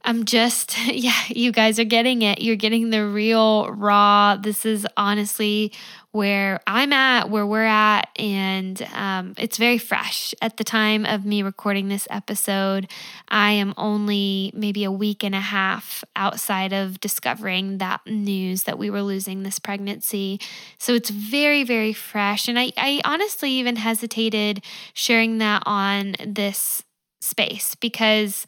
I'm 0.04 0.24
just, 0.24 0.76
yeah, 0.86 1.18
you 1.28 1.50
guys 1.50 1.78
are 1.78 1.84
getting 1.84 2.22
it. 2.22 2.40
You're 2.40 2.56
getting 2.56 2.90
the 2.90 3.06
real, 3.06 3.70
raw. 3.70 4.36
This 4.36 4.66
is 4.66 4.86
honestly 4.96 5.72
where 6.12 6.60
I'm 6.68 6.92
at, 6.92 7.28
where 7.28 7.44
we're 7.44 7.64
at, 7.64 8.08
and 8.16 8.80
um, 8.94 9.34
it's 9.36 9.56
very 9.56 9.78
fresh. 9.78 10.32
At 10.40 10.58
the 10.58 10.62
time 10.62 11.04
of 11.04 11.24
me 11.24 11.42
recording 11.42 11.88
this 11.88 12.06
episode, 12.08 12.88
I 13.28 13.50
am 13.50 13.74
only 13.76 14.52
maybe 14.54 14.84
a 14.84 14.92
week 14.92 15.24
and 15.24 15.34
a 15.34 15.40
half 15.40 16.04
outside 16.14 16.72
of 16.72 17.00
discovering 17.00 17.78
that 17.78 18.06
news 18.06 18.62
that 18.62 18.78
we 18.78 18.90
were 18.90 19.02
losing 19.02 19.42
this 19.42 19.58
pregnancy. 19.58 20.38
So 20.78 20.94
it's 20.94 21.10
very, 21.10 21.64
very 21.64 21.92
fresh. 21.92 22.46
And 22.46 22.60
I, 22.60 22.70
I 22.76 23.00
honestly 23.04 23.50
even 23.50 23.74
hesitated 23.74 24.62
sharing 24.92 25.38
that 25.38 25.64
on 25.66 26.14
this 26.24 26.84
space 27.24 27.74
because 27.74 28.46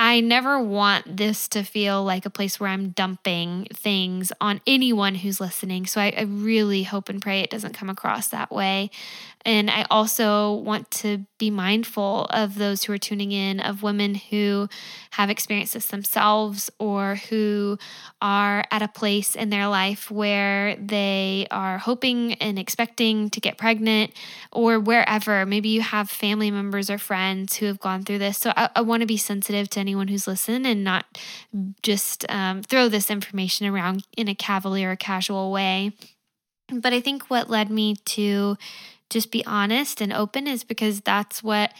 I 0.00 0.20
never 0.20 0.60
want 0.60 1.16
this 1.16 1.48
to 1.48 1.64
feel 1.64 2.04
like 2.04 2.24
a 2.24 2.30
place 2.30 2.60
where 2.60 2.70
I'm 2.70 2.90
dumping 2.90 3.66
things 3.74 4.30
on 4.40 4.60
anyone 4.64 5.16
who's 5.16 5.40
listening. 5.40 5.86
So 5.86 6.00
I, 6.00 6.14
I, 6.16 6.22
really 6.22 6.84
hope 6.84 7.08
and 7.08 7.20
pray 7.20 7.40
it 7.40 7.50
doesn't 7.50 7.74
come 7.74 7.90
across 7.90 8.28
that 8.28 8.52
way. 8.52 8.92
And 9.44 9.70
I 9.70 9.86
also 9.90 10.54
want 10.54 10.90
to 10.90 11.24
be 11.38 11.50
mindful 11.50 12.26
of 12.30 12.56
those 12.56 12.84
who 12.84 12.92
are 12.92 12.98
tuning 12.98 13.32
in, 13.32 13.60
of 13.60 13.82
women 13.82 14.14
who 14.14 14.68
have 15.12 15.30
experienced 15.30 15.74
this 15.74 15.86
themselves 15.86 16.70
or 16.78 17.16
who 17.30 17.78
are 18.20 18.64
at 18.70 18.82
a 18.82 18.88
place 18.88 19.34
in 19.34 19.48
their 19.50 19.68
life 19.68 20.10
where 20.10 20.76
they 20.76 21.46
are 21.50 21.78
hoping 21.78 22.34
and 22.34 22.58
expecting 22.58 23.30
to 23.30 23.40
get 23.40 23.56
pregnant 23.56 24.12
or 24.52 24.78
wherever. 24.78 25.46
Maybe 25.46 25.70
you 25.70 25.80
have 25.80 26.10
family 26.10 26.50
members 26.50 26.90
or 26.90 26.98
friends 26.98 27.56
who 27.56 27.66
have 27.66 27.80
gone 27.80 28.04
through 28.04 28.18
this. 28.18 28.38
So 28.38 28.52
I, 28.56 28.70
I 28.76 28.80
want 28.82 29.00
to 29.00 29.06
be 29.06 29.16
sensitive 29.16 29.70
to 29.70 29.80
anyone 29.88 30.08
who's 30.08 30.26
listened 30.26 30.66
and 30.66 30.84
not 30.84 31.18
just 31.82 32.24
um, 32.30 32.62
throw 32.62 32.88
this 32.88 33.10
information 33.10 33.66
around 33.66 34.06
in 34.16 34.28
a 34.28 34.34
cavalier 34.34 34.92
or 34.92 34.96
casual 34.96 35.50
way. 35.50 35.92
But 36.70 36.92
I 36.92 37.00
think 37.00 37.30
what 37.30 37.48
led 37.48 37.70
me 37.70 37.96
to 37.96 38.56
just 39.10 39.32
be 39.32 39.44
honest 39.46 40.00
and 40.00 40.12
open 40.12 40.46
is 40.46 40.64
because 40.64 41.00
that's 41.00 41.42
what 41.42 41.72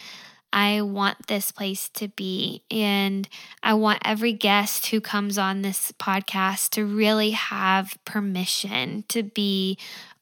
I 0.51 0.81
want 0.81 1.27
this 1.27 1.51
place 1.51 1.89
to 1.89 2.07
be. 2.07 2.63
And 2.71 3.27
I 3.61 3.75
want 3.75 3.99
every 4.03 4.33
guest 4.33 4.87
who 4.87 4.99
comes 4.99 5.37
on 5.37 5.61
this 5.61 5.91
podcast 5.93 6.71
to 6.71 6.85
really 6.85 7.31
have 7.31 7.97
permission 8.03 9.03
to 9.09 9.21
be 9.21 9.77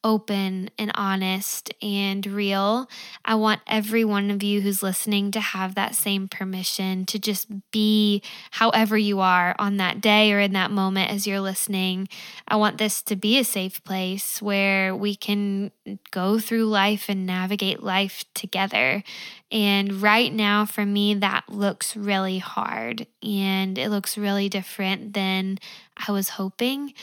open 0.07 0.69
and 0.79 0.89
honest 0.95 1.69
and 1.81 2.25
real. 2.25 2.89
I 3.25 3.35
want 3.35 3.59
every 3.67 4.05
one 4.05 4.31
of 4.31 4.41
you 4.41 4.61
who's 4.61 4.81
listening 4.81 5.31
to 5.31 5.41
have 5.41 5.75
that 5.75 5.95
same 5.95 6.29
permission 6.29 7.05
to 7.07 7.19
just 7.19 7.47
be 7.71 8.23
however 8.51 8.97
you 8.97 9.19
are 9.19 9.53
on 9.59 9.75
that 9.77 9.99
day 9.99 10.31
or 10.31 10.39
in 10.39 10.53
that 10.53 10.71
moment 10.71 11.11
as 11.11 11.27
you're 11.27 11.41
listening. 11.41 12.07
I 12.47 12.55
want 12.55 12.77
this 12.77 13.01
to 13.01 13.17
be 13.17 13.37
a 13.37 13.43
safe 13.43 13.83
place 13.83 14.41
where 14.41 14.95
we 14.95 15.13
can 15.13 15.71
go 16.11 16.39
through 16.39 16.67
life 16.67 17.09
and 17.09 17.25
navigate 17.25 17.83
life 17.83 18.23
together. 18.33 19.03
And 19.51 20.01
right 20.01 20.31
now, 20.31 20.65
for 20.65 20.85
me, 20.85 21.15
that 21.15 21.49
looks 21.49 21.97
really 21.97 22.37
hard 22.39 23.07
and 23.21 23.77
it 23.77 23.89
looks 23.89 24.17
really 24.17 24.47
different 24.47 25.13
than 25.13 25.59
I 25.97 26.13
was 26.13 26.29
hoping. 26.29 26.93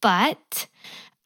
But 0.00 0.68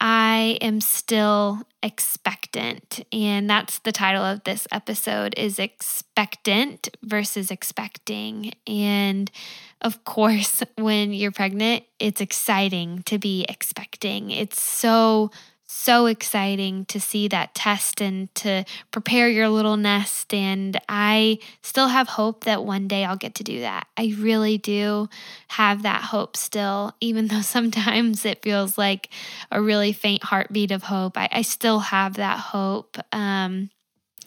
I 0.05 0.57
am 0.59 0.81
still 0.81 1.61
expectant. 1.81 3.05
And 3.13 3.49
that's 3.49 3.79
the 3.79 3.93
title 3.93 4.21
of 4.21 4.43
this 4.43 4.67
episode 4.69 5.33
is 5.37 5.59
expectant 5.59 6.89
versus 7.01 7.49
expecting. 7.49 8.51
And 8.67 9.31
of 9.79 10.03
course, 10.03 10.61
when 10.77 11.13
you're 11.13 11.31
pregnant, 11.31 11.85
it's 11.99 12.19
exciting 12.19 13.03
to 13.03 13.17
be 13.17 13.45
expecting. 13.47 14.29
It's 14.29 14.61
so 14.61 15.31
so 15.73 16.05
exciting 16.05 16.85
to 16.85 16.99
see 16.99 17.27
that 17.27 17.55
test 17.55 17.99
and 18.01 18.33
to 18.35 18.63
prepare 18.91 19.27
your 19.27 19.49
little 19.49 19.75
nest. 19.75 20.33
And 20.33 20.79
I 20.87 21.39
still 21.61 21.87
have 21.87 22.07
hope 22.09 22.43
that 22.43 22.63
one 22.63 22.87
day 22.87 23.03
I'll 23.03 23.17
get 23.17 23.35
to 23.35 23.43
do 23.43 23.61
that. 23.61 23.87
I 23.97 24.13
really 24.17 24.57
do 24.57 25.09
have 25.49 25.83
that 25.83 26.03
hope 26.03 26.37
still, 26.37 26.93
even 27.01 27.27
though 27.29 27.41
sometimes 27.41 28.25
it 28.25 28.43
feels 28.43 28.77
like 28.77 29.09
a 29.51 29.61
really 29.61 29.93
faint 29.93 30.23
heartbeat 30.23 30.71
of 30.71 30.83
hope. 30.83 31.17
I, 31.17 31.27
I 31.31 31.41
still 31.41 31.79
have 31.79 32.15
that 32.15 32.39
hope. 32.39 32.97
Um, 33.11 33.69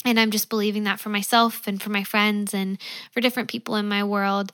and 0.04 0.20
I'm 0.20 0.30
just 0.30 0.50
believing 0.50 0.84
that 0.84 1.00
for 1.00 1.08
myself 1.08 1.66
and 1.66 1.82
for 1.82 1.90
my 1.90 2.04
friends 2.04 2.54
and 2.54 2.78
for 3.12 3.20
different 3.20 3.48
people 3.48 3.76
in 3.76 3.88
my 3.88 4.04
world. 4.04 4.52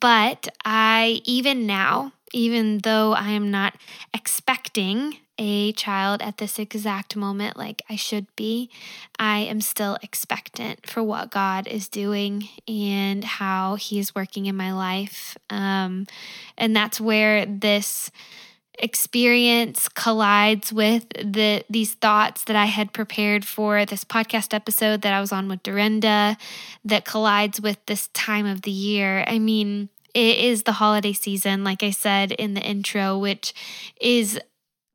But 0.00 0.48
I, 0.64 1.20
even 1.24 1.66
now, 1.66 2.12
even 2.32 2.78
though 2.78 3.12
I 3.12 3.30
am 3.30 3.50
not 3.50 3.74
expecting 4.12 5.18
a 5.38 5.72
child 5.72 6.22
at 6.22 6.38
this 6.38 6.58
exact 6.58 7.16
moment 7.16 7.56
like 7.56 7.82
I 7.88 7.96
should 7.96 8.26
be. 8.36 8.70
I 9.18 9.38
am 9.38 9.60
still 9.60 9.98
expectant 10.02 10.88
for 10.88 11.02
what 11.02 11.30
God 11.30 11.66
is 11.66 11.88
doing 11.88 12.48
and 12.68 13.24
how 13.24 13.76
He 13.76 13.98
is 13.98 14.14
working 14.14 14.46
in 14.46 14.56
my 14.56 14.72
life. 14.72 15.36
Um, 15.50 16.06
and 16.56 16.74
that's 16.74 17.00
where 17.00 17.46
this 17.46 18.10
experience 18.78 19.88
collides 19.88 20.72
with 20.72 21.08
the 21.10 21.64
these 21.70 21.94
thoughts 21.94 22.44
that 22.44 22.56
I 22.56 22.66
had 22.66 22.92
prepared 22.92 23.44
for 23.44 23.84
this 23.86 24.04
podcast 24.04 24.52
episode 24.52 25.02
that 25.02 25.12
I 25.12 25.20
was 25.20 25.32
on 25.32 25.48
with 25.48 25.62
Dorinda 25.62 26.36
that 26.84 27.04
collides 27.04 27.60
with 27.60 27.78
this 27.86 28.08
time 28.08 28.46
of 28.46 28.62
the 28.62 28.72
year. 28.72 29.24
I 29.28 29.38
mean, 29.38 29.90
it 30.12 30.38
is 30.38 30.64
the 30.64 30.72
holiday 30.72 31.12
season 31.12 31.62
like 31.62 31.82
I 31.82 31.90
said 31.90 32.32
in 32.32 32.54
the 32.54 32.62
intro 32.62 33.16
which 33.18 33.54
is 34.00 34.40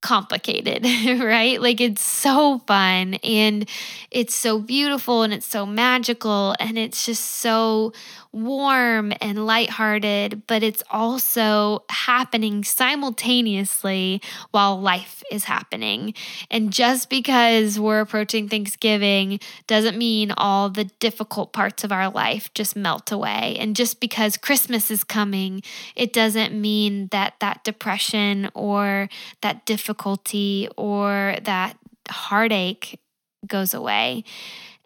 complicated, 0.01 0.83
right? 1.23 1.61
Like 1.61 1.81
it's 1.81 2.01
so 2.01 2.59
fun 2.59 3.15
and 3.15 3.67
it's 4.11 4.35
so 4.35 4.59
beautiful 4.59 5.23
and 5.23 5.33
it's 5.33 5.45
so 5.45 5.65
magical 5.65 6.55
and 6.59 6.77
it's 6.77 7.05
just 7.05 7.23
so 7.25 7.93
warm 8.31 9.11
and 9.21 9.45
lighthearted, 9.45 10.43
but 10.45 10.61
it's 10.61 10.83
also 10.91 11.83
happening 11.89 12.63
simultaneously 12.63 14.21
while 14.51 14.79
life 14.79 15.23
is 15.31 15.45
happening. 15.45 16.13
And 16.51 16.71
just 16.71 17.09
because 17.09 17.79
we're 17.79 18.01
approaching 18.01 18.47
Thanksgiving 18.47 19.39
doesn't 19.67 19.97
mean 19.97 20.31
all 20.31 20.69
the 20.69 20.85
difficult 20.99 21.53
parts 21.53 21.83
of 21.83 21.91
our 21.91 22.09
life 22.09 22.53
just 22.53 22.75
melt 22.75 23.11
away. 23.11 23.57
And 23.59 23.75
just 23.75 23.99
because 23.99 24.37
Christmas 24.37 24.91
is 24.91 25.03
coming, 25.03 25.63
it 25.95 26.13
doesn't 26.13 26.53
mean 26.53 27.07
that 27.11 27.33
that 27.39 27.63
depression 27.63 28.49
or 28.53 29.09
that 29.41 29.65
difficulty 29.65 30.69
or 30.77 31.35
that 31.43 31.77
heartache 32.09 32.99
goes 33.47 33.73
away. 33.73 34.23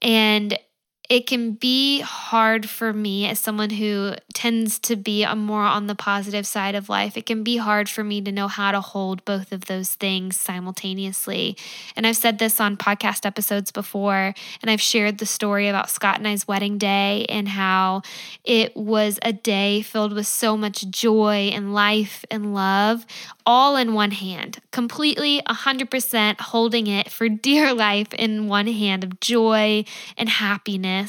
And 0.02 0.58
it 1.10 1.28
can 1.28 1.52
be 1.52 2.00
hard 2.00 2.70
for 2.70 2.94
me 2.94 3.28
as 3.28 3.40
someone 3.40 3.72
who 3.72 4.14
tends 4.34 4.80
to 4.80 4.96
be 4.96 5.24
a 5.24 5.36
more 5.36 5.64
on 5.64 5.88
the 5.88 5.96
positive 5.96 6.48
side 6.48 6.76
of 6.76 6.88
life. 6.88 7.18
It 7.18 7.26
can 7.26 7.44
be 7.44 7.58
hard 7.58 7.90
for 7.90 8.04
me 8.04 8.22
to 8.22 8.32
know 8.32 8.48
how 8.48 8.72
to 8.72 8.80
hold 8.80 9.24
both 9.26 9.52
of 9.52 9.66
those 9.66 9.96
things 9.96 10.40
simultaneously. 10.40 11.58
And 11.96 12.08
I've 12.08 12.16
said 12.16 12.40
this 12.40 12.62
on 12.62 12.78
podcast 12.78 13.26
episodes 13.26 13.70
before, 13.70 14.34
and 14.62 14.72
I've 14.72 14.82
shared 14.82 15.18
the 15.18 15.26
story 15.26 15.68
about 15.68 15.90
Scott 15.90 16.18
and 16.18 16.28
I's 16.28 16.48
wedding 16.48 16.78
day 16.78 17.26
and 17.28 17.50
how 17.50 18.02
it 18.46 18.76
was 18.76 19.20
a 19.24 19.34
day 19.34 19.82
filled 19.82 20.14
with 20.14 20.28
so 20.28 20.56
much 20.56 20.90
joy 20.90 21.52
and 21.54 21.74
life 21.74 22.24
and 22.32 22.54
love, 22.54 23.06
all 23.46 23.76
in 23.76 23.94
one 23.94 24.12
hand, 24.12 24.60
completely 24.72 25.42
100% 25.50 26.40
holding 26.40 26.88
it 26.88 27.12
for 27.12 27.28
dear 27.44 27.74
life 27.74 28.14
in 28.14 28.48
one 28.48 28.68
hand 28.68 29.04
of 29.04 29.20
joy 29.20 29.84
and 30.18 30.30
happiness. 30.30 31.03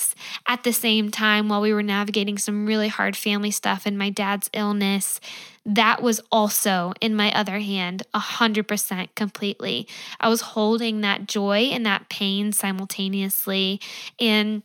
At 0.47 0.63
the 0.65 0.73
same 0.73 1.11
time, 1.11 1.49
while 1.49 1.61
we 1.61 1.73
were 1.73 1.83
navigating 1.83 2.39
some 2.39 2.67
really 2.67 2.89
hard 2.89 3.17
family 3.17 3.51
stuff 3.51 3.87
and 3.87 3.99
my 3.99 4.11
dad's 4.11 4.51
illness, 4.53 5.21
that 5.67 6.03
was 6.03 6.21
also 6.31 6.93
in 7.01 7.15
my 7.15 7.33
other 7.33 7.59
hand 7.59 8.03
100% 8.15 9.09
completely. 9.15 9.89
I 10.21 10.29
was 10.29 10.41
holding 10.41 11.01
that 11.01 11.27
joy 11.27 11.71
and 11.73 11.87
that 11.87 12.09
pain 12.09 12.53
simultaneously. 12.53 13.81
And 14.21 14.63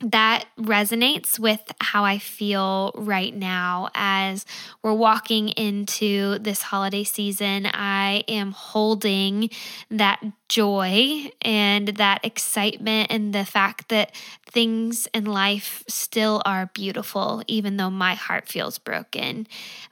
that 0.00 0.46
resonates 0.58 1.38
with 1.38 1.60
how 1.80 2.04
I 2.04 2.18
feel 2.18 2.92
right 2.94 3.34
now 3.34 3.90
as 3.94 4.46
we're 4.82 4.94
walking 4.94 5.50
into 5.50 6.38
this 6.38 6.62
holiday 6.62 7.04
season. 7.04 7.66
I 7.66 8.24
am 8.26 8.52
holding 8.52 9.50
that 9.90 10.24
joy 10.48 11.30
and 11.42 11.88
that 11.88 12.24
excitement 12.24 13.10
and 13.10 13.34
the 13.34 13.44
fact 13.44 13.90
that 13.90 14.14
things 14.46 15.06
in 15.12 15.26
life 15.26 15.84
still 15.86 16.40
are 16.46 16.70
beautiful, 16.72 17.42
even 17.46 17.76
though 17.76 17.90
my 17.90 18.14
heart 18.14 18.48
feels 18.48 18.78
broken. 18.78 19.46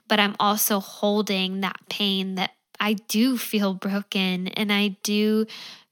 But 0.07 0.19
I'm 0.19 0.35
also 0.39 0.79
holding 0.79 1.61
that 1.61 1.77
pain 1.87 2.35
that 2.35 2.51
I 2.79 2.93
do 2.93 3.37
feel 3.37 3.73
broken 3.73 4.47
and 4.47 4.71
I 4.71 4.97
do 5.03 5.45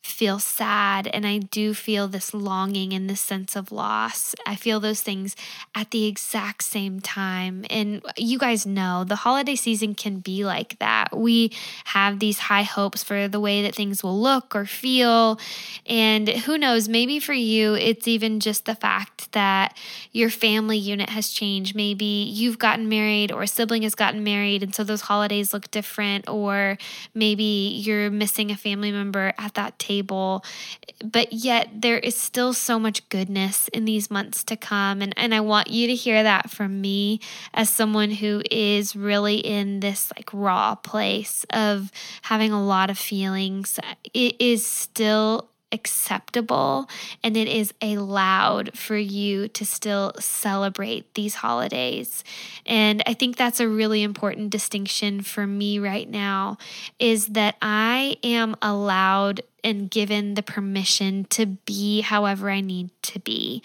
feel 0.08 0.40
sad 0.40 1.08
and 1.08 1.26
I 1.26 1.38
do 1.38 1.74
feel 1.74 2.08
this 2.08 2.34
longing 2.34 2.94
and 2.94 3.10
this 3.10 3.22
sense 3.22 3.56
of 3.56 3.72
loss. 3.72 4.34
I 4.46 4.56
feel 4.56 4.80
those 4.80 5.02
things 5.02 5.36
at 5.76 5.92
the 5.92 6.06
exact 6.06 6.64
same 6.64 7.00
time. 7.00 7.66
And 7.70 8.02
you 8.18 8.40
guys 8.40 8.66
know 8.66 9.04
the 9.04 9.18
holiday 9.18 9.56
season 9.56 9.94
can 9.96 10.20
be 10.20 10.46
like 10.46 10.80
that. 10.80 11.16
We 11.16 11.52
have 11.86 12.20
these 12.20 12.40
high 12.40 12.64
hopes 12.64 13.04
for 13.04 13.28
the 13.28 13.40
way 13.40 13.62
that 13.62 13.76
things 13.76 14.02
will 14.02 14.20
look 14.20 14.56
or 14.56 14.66
feel. 14.66 15.40
And 15.86 16.28
who 16.30 16.58
knows, 16.58 16.90
maybe 16.90 17.20
for 17.20 17.34
you, 17.34 17.76
it's 17.76 18.08
even 18.08 18.40
just 18.40 18.66
the 18.66 18.76
fact 18.76 19.32
that 19.34 19.78
your 20.12 20.30
family 20.30 20.78
unit 20.78 21.10
has 21.10 21.30
changed. 21.30 21.76
Maybe 21.76 22.06
you've 22.06 22.60
gotten 22.60 22.90
married 22.90 23.32
or 23.32 23.44
a 23.44 23.48
sibling 23.48 23.84
has 23.84 23.96
gotten 23.96 24.24
married. 24.24 24.64
And 24.64 24.74
so 24.74 24.84
those 24.84 25.02
holidays 25.02 25.54
look 25.54 25.70
different. 25.72 26.28
Or 26.30 26.78
maybe 27.14 27.44
you're 27.84 28.10
missing 28.10 28.52
a 28.52 28.58
family 28.58 28.92
member 28.92 29.34
at 29.38 29.54
that 29.56 29.78
table 29.78 29.97
But 30.02 31.34
yet 31.34 31.70
there 31.74 32.00
is 32.00 32.16
still 32.16 32.54
so 32.54 32.80
much 32.80 33.08
goodness 33.10 33.68
in 33.70 33.86
these 33.86 34.10
months 34.10 34.44
to 34.46 34.56
come. 34.56 35.02
And, 35.02 35.14
and 35.18 35.34
I 35.34 35.42
want 35.42 35.70
you 35.70 35.88
to 35.88 35.96
hear 35.96 36.24
that 36.24 36.50
from 36.50 36.82
me 36.82 37.20
as 37.54 37.70
someone 37.70 38.12
who 38.12 38.42
is 38.50 38.96
really 38.96 39.38
in 39.38 39.80
this 39.80 40.12
like 40.16 40.30
raw 40.34 40.76
place 40.76 41.46
of 41.52 41.92
having 42.24 42.52
a 42.52 42.64
lot 42.64 42.90
of 42.90 42.98
feelings. 42.98 43.80
It 44.14 44.36
is 44.40 44.66
still 44.66 45.50
acceptable 45.72 46.90
and 47.24 47.36
it 47.36 47.48
is 47.48 47.74
allowed 47.82 48.78
for 48.78 48.98
you 48.98 49.48
to 49.50 49.66
still 49.66 50.14
celebrate 50.20 51.14
these 51.14 51.36
holidays. 51.36 52.24
And 52.66 53.04
I 53.06 53.14
think 53.14 53.36
that's 53.36 53.60
a 53.60 53.68
really 53.68 54.04
important 54.04 54.50
distinction 54.50 55.22
for 55.22 55.46
me 55.46 55.80
right 55.80 56.10
now 56.10 56.58
is 57.00 57.28
that 57.28 57.56
I 57.62 58.18
am 58.24 58.56
allowed 58.62 59.42
and 59.64 59.92
given 59.92 60.36
the 60.36 60.44
permission 60.44 61.26
to 61.26 61.46
be 61.46 62.02
however 62.02 62.50
I 62.50 62.62
need 62.62 62.90
to 63.04 63.20
be. 63.20 63.62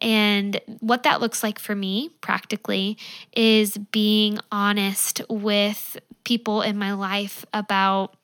And 0.00 0.60
what 0.80 1.04
that 1.04 1.20
looks 1.20 1.42
like 1.42 1.58
for 1.60 1.76
me 1.76 2.10
practically 2.20 2.98
is 3.32 3.78
being 3.78 4.38
honest 4.50 5.22
with 5.28 5.96
people 6.24 6.62
in 6.62 6.76
my 6.76 6.92
life 6.92 7.44
about 7.52 8.16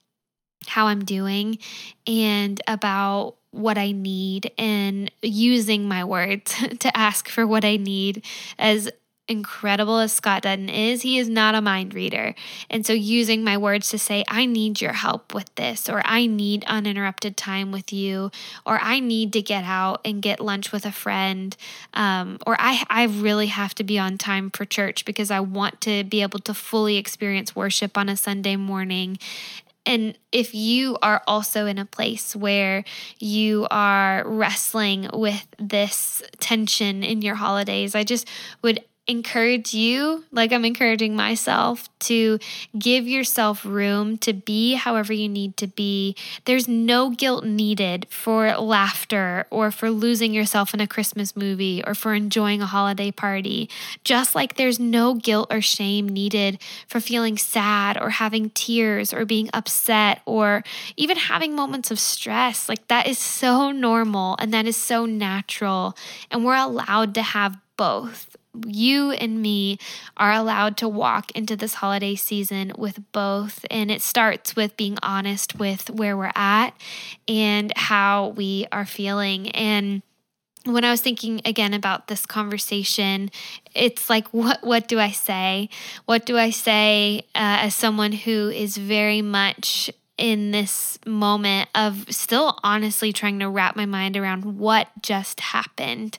how 0.67 0.87
I'm 0.87 1.05
doing 1.05 1.59
and 2.07 2.61
about 2.67 3.37
what 3.53 3.79
I 3.79 3.93
need 3.93 4.53
and 4.59 5.11
using 5.23 5.89
my 5.89 6.05
words 6.05 6.55
to 6.79 6.97
ask 6.97 7.29
for 7.29 7.47
what 7.47 7.65
I 7.65 7.77
need 7.77 8.25
as 8.59 8.91
incredible 9.31 9.99
as 9.99 10.13
Scott 10.13 10.43
Dutton 10.43 10.69
is, 10.69 11.03
he 11.03 11.17
is 11.17 11.29
not 11.29 11.55
a 11.55 11.61
mind 11.61 11.95
reader. 11.95 12.35
And 12.69 12.85
so 12.85 12.93
using 12.93 13.45
my 13.45 13.57
words 13.57 13.89
to 13.91 13.99
say, 13.99 14.25
I 14.27 14.45
need 14.45 14.81
your 14.81 14.93
help 14.93 15.33
with 15.33 15.55
this, 15.55 15.89
or 15.89 16.03
I 16.05 16.27
need 16.27 16.65
uninterrupted 16.65 17.37
time 17.37 17.71
with 17.71 17.93
you, 17.93 18.33
or 18.67 18.81
I 18.83 18.99
need 18.99 19.33
to 19.35 19.41
get 19.41 19.63
out 19.63 20.01
and 20.05 20.21
get 20.21 20.41
lunch 20.41 20.73
with 20.73 20.85
a 20.85 20.91
friend, 20.91 21.57
um, 21.95 22.39
or 22.45 22.57
I, 22.59 22.85
I 22.91 23.05
really 23.05 23.47
have 23.47 23.75
to 23.77 23.85
be 23.85 23.99
on 24.01 24.19
time 24.19 24.51
for 24.51 24.65
church 24.65 25.05
because 25.05 25.31
I 25.31 25.39
want 25.39 25.81
to 25.83 26.03
be 26.03 26.23
able 26.23 26.41
to 26.41 26.53
fully 26.53 26.97
experience 26.97 27.55
worship 27.55 27.97
on 27.97 28.09
a 28.09 28.17
Sunday 28.17 28.57
morning. 28.57 29.17
And 29.87 30.17
if 30.31 30.55
you 30.55 30.99
are 31.03 31.23
also 31.27 31.67
in 31.67 31.79
a 31.79 31.85
place 31.85 32.37
where 32.37 32.85
you 33.19 33.67
are 33.71 34.23
wrestling 34.27 35.09
with 35.13 35.47
this 35.59 36.23
tension 36.39 37.03
in 37.03 37.23
your 37.23 37.35
holidays, 37.35 37.95
I 37.95 38.05
just 38.05 38.29
would 38.63 38.85
encourage 39.07 39.75
you, 39.75 40.25
like 40.31 40.53
I'm 40.53 40.65
encouraging 40.65 41.17
myself, 41.17 41.89
to 42.01 42.39
give 42.79 43.09
yourself 43.09 43.65
room 43.65 44.17
to 44.19 44.33
be 44.33 44.75
however 44.75 45.13
you 45.13 45.29
need 45.29 45.57
to 45.59 45.67
be. 45.67 46.15
There's 46.45 46.69
no 46.69 47.11
guilt 47.11 47.45
needed 47.45 48.07
for 48.11 48.57
laughter 48.57 49.47
or 49.51 49.71
for 49.71 49.91
losing 49.91 50.33
yourself 50.33 50.73
in 50.73 50.81
a 50.81 50.87
Christmas 50.87 51.37
movie 51.37 51.83
or 51.87 51.95
for 51.95 52.15
enjoying 52.15 52.63
a 52.63 52.67
holiday 52.67 53.11
party. 53.11 53.69
Just 54.05 54.35
like 54.35 54.55
there's 54.55 54.79
no 54.79 55.15
guilt 55.15 55.53
or 55.53 55.61
shame 55.61 56.09
needed 56.09 56.59
for 56.87 57.01
feeling 57.01 57.37
sad 57.37 58.01
or 58.01 58.11
having 58.11 58.51
tears 58.51 59.13
or 59.13 59.25
being 59.25 59.51
upset 59.53 60.23
or 60.25 60.63
even 60.97 61.17
having 61.17 61.55
moments 61.55 61.91
of 61.91 61.99
stress. 61.99 62.69
Like 62.69 62.87
that 62.89 63.07
is 63.07 63.19
so 63.19 63.73
normal 63.73 64.37
and 64.39 64.55
that 64.55 64.67
is 64.67 64.77
so 64.77 65.05
natural. 65.05 65.97
And 66.31 66.45
we're 66.45 66.55
allowed 66.57 67.15
to 67.15 67.23
have 67.23 67.59
both 67.77 68.30
you 68.67 69.13
and 69.13 69.41
me 69.41 69.79
are 70.17 70.33
allowed 70.33 70.77
to 70.79 70.89
walk 70.89 71.31
into 71.33 71.57
this 71.57 71.75
holiday 71.75 72.15
season 72.15 72.73
with 72.77 73.01
both. 73.13 73.65
And 73.71 73.91
it 73.91 74.03
starts 74.03 74.57
with 74.57 74.77
being 74.77 74.99
honest 75.03 75.59
with 75.59 75.91
where 75.91 76.17
we're 76.17 76.33
at 76.35 76.71
and 77.29 77.73
how 77.77 78.29
we 78.29 78.67
are 78.73 78.87
feeling. 78.87 79.51
And 79.51 80.03
when 80.67 80.85
I 80.85 80.91
was 80.91 81.01
thinking 81.01 81.41
again 81.45 81.73
about 81.73 82.09
this 82.09 82.27
conversation, 82.27 83.31
it's 83.75 84.11
like, 84.11 84.29
what 84.29 84.63
what 84.63 84.89
do 84.89 84.99
I 84.99 85.11
say? 85.11 85.71
What 86.05 86.27
do 86.27 86.37
I 86.37 86.51
say 86.51 87.21
uh, 87.35 87.65
as 87.65 87.75
someone 87.75 88.13
who 88.13 88.51
is 88.51 88.77
very 88.77 89.23
much 89.23 89.91
in 90.21 90.51
this 90.51 90.99
moment 91.07 91.71
of 91.75 92.05
still 92.11 92.59
honestly 92.63 93.11
trying 93.11 93.39
to 93.39 93.49
wrap 93.49 93.75
my 93.75 93.87
mind 93.87 94.19
around 94.19 94.59
what 94.59 94.89
just 95.01 95.41
happened. 95.41 96.19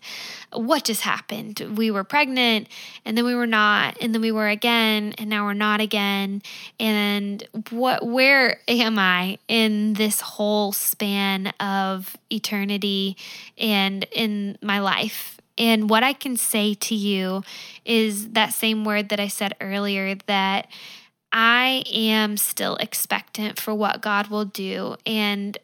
What 0.51 0.85
just 0.85 1.01
happened? 1.01 1.59
We 1.77 1.91
were 1.91 2.03
pregnant 2.03 2.67
and 3.05 3.15
then 3.15 3.25
we 3.25 3.35
were 3.35 3.45
not 3.45 3.97
and 4.01 4.13
then 4.13 4.21
we 4.21 4.31
were 4.31 4.47
again 4.47 5.13
and 5.19 5.29
now 5.29 5.45
we're 5.45 5.53
not 5.53 5.81
again. 5.81 6.41
And 6.79 7.47
what 7.69 8.05
where 8.05 8.59
am 8.67 8.97
I 8.97 9.37
in 9.47 9.93
this 9.93 10.19
whole 10.19 10.71
span 10.71 11.53
of 11.59 12.17
eternity 12.31 13.15
and 13.55 14.05
in 14.11 14.57
my 14.63 14.79
life? 14.79 15.39
And 15.59 15.91
what 15.91 16.03
I 16.03 16.13
can 16.13 16.37
say 16.37 16.73
to 16.73 16.95
you 16.95 17.43
is 17.85 18.29
that 18.29 18.51
same 18.51 18.83
word 18.83 19.09
that 19.09 19.19
I 19.19 19.27
said 19.27 19.53
earlier 19.61 20.15
that 20.25 20.67
I 21.31 21.83
am 21.91 22.37
still 22.37 22.75
expectant 22.77 23.59
for 23.59 23.73
what 23.73 24.01
God 24.01 24.27
will 24.27 24.45
do. 24.45 24.95
And 25.05 25.57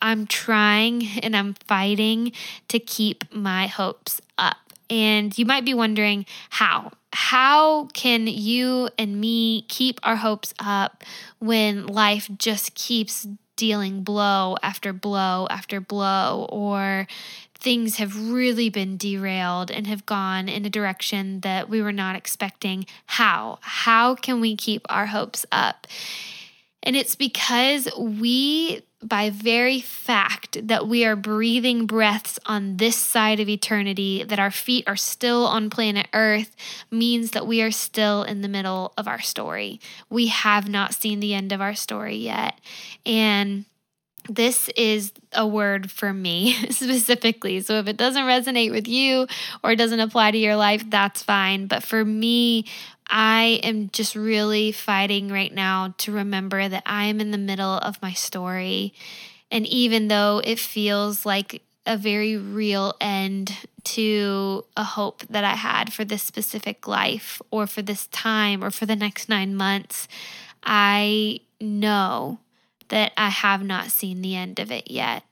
I'm 0.00 0.26
trying 0.26 1.06
and 1.22 1.36
I'm 1.36 1.54
fighting 1.66 2.32
to 2.68 2.78
keep 2.78 3.32
my 3.32 3.66
hopes 3.66 4.20
up. 4.36 4.56
And 4.90 5.36
you 5.36 5.44
might 5.44 5.64
be 5.64 5.74
wondering 5.74 6.24
how. 6.50 6.92
How 7.12 7.86
can 7.94 8.26
you 8.26 8.88
and 8.98 9.20
me 9.20 9.62
keep 9.68 10.00
our 10.02 10.16
hopes 10.16 10.54
up 10.58 11.04
when 11.38 11.86
life 11.86 12.28
just 12.38 12.74
keeps 12.74 13.26
dealing 13.56 14.02
blow 14.02 14.56
after 14.62 14.92
blow 14.94 15.46
after 15.50 15.80
blow, 15.80 16.46
or 16.50 17.06
things 17.60 17.96
have 17.96 18.30
really 18.30 18.70
been 18.70 18.96
derailed 18.96 19.70
and 19.70 19.86
have 19.86 20.06
gone 20.06 20.48
in 20.48 20.64
a 20.64 20.70
direction 20.70 21.40
that 21.40 21.68
we 21.68 21.82
were 21.82 21.92
not 21.92 22.16
expecting. 22.16 22.86
How? 23.06 23.58
How 23.62 24.14
can 24.14 24.40
we 24.40 24.56
keep 24.56 24.86
our 24.88 25.06
hopes 25.06 25.44
up? 25.50 25.86
And 26.82 26.94
it's 26.94 27.16
because 27.16 27.88
we, 27.98 28.82
by 29.02 29.30
very 29.30 29.80
fact 29.80 30.68
that 30.68 30.86
we 30.86 31.04
are 31.04 31.16
breathing 31.16 31.86
breaths 31.86 32.38
on 32.46 32.76
this 32.76 32.96
side 32.96 33.40
of 33.40 33.48
eternity, 33.48 34.22
that 34.22 34.38
our 34.38 34.52
feet 34.52 34.84
are 34.86 34.96
still 34.96 35.44
on 35.44 35.70
planet 35.70 36.06
Earth, 36.14 36.54
means 36.90 37.32
that 37.32 37.46
we 37.46 37.60
are 37.60 37.72
still 37.72 38.22
in 38.22 38.42
the 38.42 38.48
middle 38.48 38.92
of 38.96 39.08
our 39.08 39.20
story. 39.20 39.80
We 40.08 40.28
have 40.28 40.68
not 40.68 40.94
seen 40.94 41.18
the 41.18 41.34
end 41.34 41.52
of 41.52 41.60
our 41.60 41.74
story 41.74 42.16
yet. 42.16 42.60
And 43.04 43.64
this 44.28 44.68
is 44.76 45.12
a 45.32 45.46
word 45.46 45.90
for 45.90 46.12
me 46.12 46.52
specifically. 46.70 47.60
So 47.60 47.74
if 47.74 47.88
it 47.88 47.96
doesn't 47.96 48.24
resonate 48.24 48.70
with 48.70 48.86
you 48.86 49.26
or 49.64 49.74
doesn't 49.74 50.00
apply 50.00 50.32
to 50.32 50.38
your 50.38 50.56
life, 50.56 50.88
that's 50.88 51.22
fine. 51.22 51.66
But 51.66 51.82
for 51.82 52.04
me, 52.04 52.66
I 53.08 53.60
am 53.62 53.88
just 53.90 54.14
really 54.14 54.72
fighting 54.72 55.28
right 55.28 55.52
now 55.52 55.94
to 55.98 56.12
remember 56.12 56.68
that 56.68 56.82
I 56.84 57.04
am 57.04 57.20
in 57.20 57.30
the 57.30 57.38
middle 57.38 57.78
of 57.78 58.00
my 58.02 58.12
story. 58.12 58.92
And 59.50 59.66
even 59.66 60.08
though 60.08 60.42
it 60.44 60.58
feels 60.58 61.24
like 61.24 61.62
a 61.86 61.96
very 61.96 62.36
real 62.36 62.94
end 63.00 63.66
to 63.82 64.66
a 64.76 64.84
hope 64.84 65.22
that 65.30 65.44
I 65.44 65.54
had 65.54 65.90
for 65.90 66.04
this 66.04 66.22
specific 66.22 66.86
life 66.86 67.40
or 67.50 67.66
for 67.66 67.80
this 67.80 68.06
time 68.08 68.62
or 68.62 68.70
for 68.70 68.84
the 68.84 68.96
next 68.96 69.30
nine 69.30 69.56
months, 69.56 70.06
I 70.62 71.40
know 71.60 72.38
that 72.88 73.12
I 73.16 73.28
have 73.28 73.62
not 73.62 73.90
seen 73.90 74.22
the 74.22 74.36
end 74.36 74.58
of 74.58 74.70
it 74.70 74.90
yet. 74.90 75.24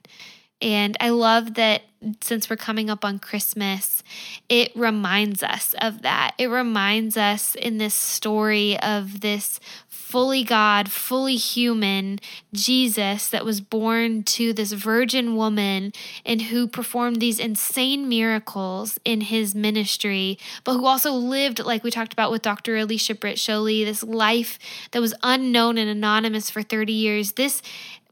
And 0.62 0.97
I 1.01 1.11
love 1.11 1.55
that 1.55 1.83
since 2.23 2.49
we're 2.49 2.57
coming 2.57 2.88
up 2.88 3.05
on 3.05 3.19
Christmas, 3.19 4.03
it 4.49 4.75
reminds 4.75 5.42
us 5.42 5.75
of 5.81 6.03
that. 6.03 6.35
It 6.38 6.47
reminds 6.47 7.16
us 7.16 7.55
in 7.55 7.79
this 7.79 7.95
story 7.95 8.79
of 8.81 9.21
this 9.21 9.61
fully 10.07 10.45
God, 10.45 10.88
fully 10.88 11.35
human 11.35 12.21
Jesus 12.53 13.27
that 13.29 13.45
was 13.45 13.61
born 13.61 14.23
to 14.23 14.53
this 14.53 14.71
virgin 14.71 15.35
woman 15.35 15.92
and 16.25 16.42
who 16.42 16.69
performed 16.69 17.21
these 17.21 17.40
insane 17.40 18.09
miracles 18.09 19.01
in 19.05 19.23
his 19.23 19.53
ministry, 19.53 20.38
but 20.62 20.75
who 20.75 20.87
also 20.87 21.11
lived, 21.11 21.59
like 21.59 21.83
we 21.83 21.90
talked 21.90 22.12
about 22.12 22.31
with 22.31 22.40
Dr. 22.40 22.77
Alicia 22.77 23.16
Britt 23.16 23.37
Chole, 23.37 23.85
this 23.85 24.05
life 24.05 24.61
that 24.92 25.03
was 25.03 25.12
unknown 25.25 25.77
and 25.77 25.90
anonymous 25.90 26.51
for 26.51 26.62
30 26.62 26.92
years. 26.92 27.33
This 27.33 27.61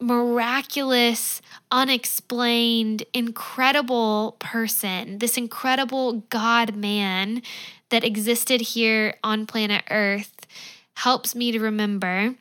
miraculous, 0.00 1.40
unexplained, 1.70 3.04
incredible 3.14 4.34
person, 4.40 5.18
this 5.18 5.36
incredible 5.36 6.24
God 6.28 6.74
man 6.74 7.40
that 7.90 8.02
existed 8.02 8.60
here 8.60 9.14
on 9.22 9.46
planet 9.46 9.84
Earth 9.88 10.33
helps 10.94 11.34
me 11.34 11.52
to 11.52 11.60
remember 11.60 12.36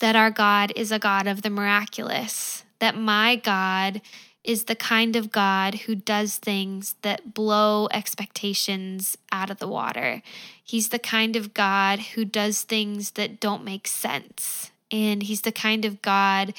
that 0.00 0.16
our 0.16 0.30
God 0.30 0.72
is 0.76 0.90
a 0.90 0.98
God 0.98 1.26
of 1.26 1.42
the 1.42 1.50
miraculous, 1.50 2.64
that 2.78 2.96
my 2.96 3.36
God 3.36 4.00
is 4.42 4.64
the 4.64 4.76
kind 4.76 5.16
of 5.16 5.32
God 5.32 5.74
who 5.74 5.94
does 5.94 6.36
things 6.36 6.94
that 7.02 7.32
blow 7.32 7.88
expectations 7.90 9.16
out 9.32 9.50
of 9.50 9.58
the 9.58 9.68
water. 9.68 10.22
He's 10.62 10.90
the 10.90 10.98
kind 10.98 11.34
of 11.34 11.54
God 11.54 12.00
who 12.00 12.24
does 12.26 12.62
things 12.62 13.12
that 13.12 13.40
don't 13.40 13.64
make 13.64 13.88
sense. 13.88 14.70
And 14.90 15.22
he's 15.22 15.40
the 15.40 15.52
kind 15.52 15.86
of 15.86 16.02
God 16.02 16.52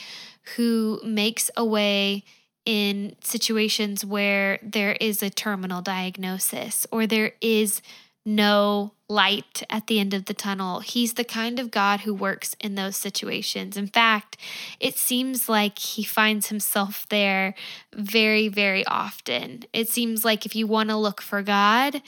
who 0.55 0.99
makes 1.03 1.51
a 1.55 1.63
way 1.63 2.23
in 2.65 3.15
situations 3.21 4.03
where 4.03 4.57
there 4.63 4.93
is 4.93 5.21
a 5.21 5.29
terminal 5.29 5.83
diagnosis 5.83 6.87
or 6.91 7.05
there 7.05 7.33
is 7.39 7.81
no 8.25 8.91
light 9.07 9.61
at 9.69 9.85
the 9.85 9.99
end 9.99 10.13
of 10.13 10.25
the 10.25 10.33
tunnel. 10.33 10.79
He's 10.79 11.13
the 11.13 11.23
kind 11.23 11.59
of 11.59 11.69
God 11.69 12.01
who 12.01 12.13
works 12.13 12.55
in 12.59 12.75
those 12.75 12.95
situations. 12.95 13.77
In 13.77 13.87
fact, 13.87 14.37
it 14.79 14.97
seems 14.97 15.47
like 15.47 15.77
he 15.77 16.03
finds 16.03 16.47
himself 16.47 17.05
there 17.09 17.53
very, 17.93 18.47
very 18.47 18.85
often. 18.87 19.63
It 19.73 19.89
seems 19.89 20.25
like 20.25 20.45
if 20.45 20.55
you 20.55 20.65
want 20.65 20.89
to 20.89 20.97
look 20.97 21.21
for 21.21 21.43
God, 21.43 22.01